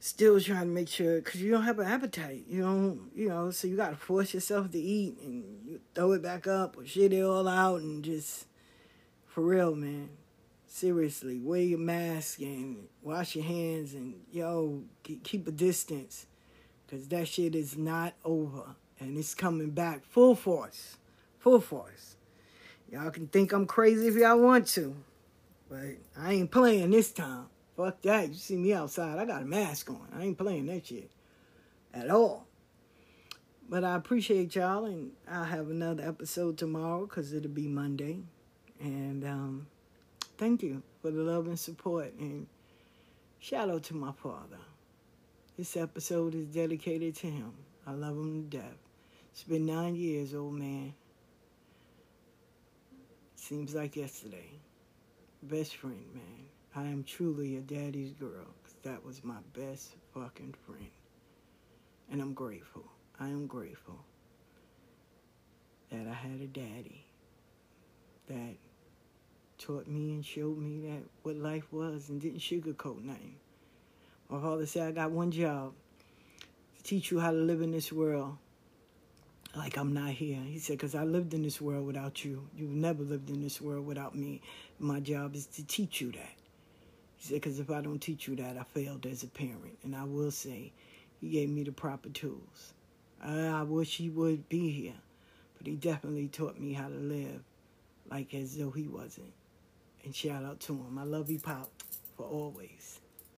[0.00, 2.44] still trying to make sure because you don't have an appetite.
[2.48, 6.12] You don't, you know, so you got to force yourself to eat and you throw
[6.12, 8.46] it back up or shit it all out and just
[9.36, 10.08] for real, man.
[10.66, 16.24] Seriously, wear your mask and wash your hands and yo keep a distance
[16.86, 18.62] because that shit is not over
[18.98, 20.96] and it's coming back full force,
[21.38, 22.16] full force.
[22.90, 24.96] Y'all can think I'm crazy if y'all want to,
[25.68, 25.80] but
[26.18, 27.48] I ain't playing this time.
[27.76, 28.30] Fuck that.
[28.30, 30.08] You see me outside, I got a mask on.
[30.18, 31.10] I ain't playing that shit
[31.92, 32.46] at all.
[33.68, 38.22] But I appreciate y'all, and I'll have another episode tomorrow because it'll be Monday.
[38.80, 39.66] And um,
[40.38, 42.12] thank you for the love and support.
[42.18, 42.46] And
[43.38, 44.58] shout out to my father.
[45.56, 47.52] This episode is dedicated to him.
[47.86, 48.76] I love him to death.
[49.32, 50.92] It's been nine years, old man.
[53.34, 54.50] Seems like yesterday.
[55.42, 56.46] Best friend, man.
[56.74, 58.46] I am truly a daddy's girl
[58.86, 60.90] that was my best fucking friend.
[62.10, 62.84] And I'm grateful.
[63.18, 63.98] I am grateful
[65.90, 67.04] that I had a daddy
[68.28, 68.54] that
[69.58, 73.36] taught me and showed me that what life was and didn't sugarcoat nothing.
[74.28, 75.72] My father said, I got one job
[76.76, 78.36] to teach you how to live in this world.
[79.56, 80.40] like I'm not here.
[80.44, 82.46] He said, because I lived in this world without you.
[82.56, 84.42] You've never lived in this world without me.
[84.78, 86.34] My job is to teach you that.
[87.16, 89.78] He said, because if I don't teach you that, I failed as a parent.
[89.82, 90.72] And I will say,
[91.20, 92.74] he gave me the proper tools.
[93.22, 95.00] I, I wish he would be here,
[95.56, 97.42] but he definitely taught me how to live
[98.10, 99.32] like as though he wasn't.
[100.06, 100.98] And shout out to him.
[101.00, 101.68] I love you, Pop,
[102.16, 103.00] for always.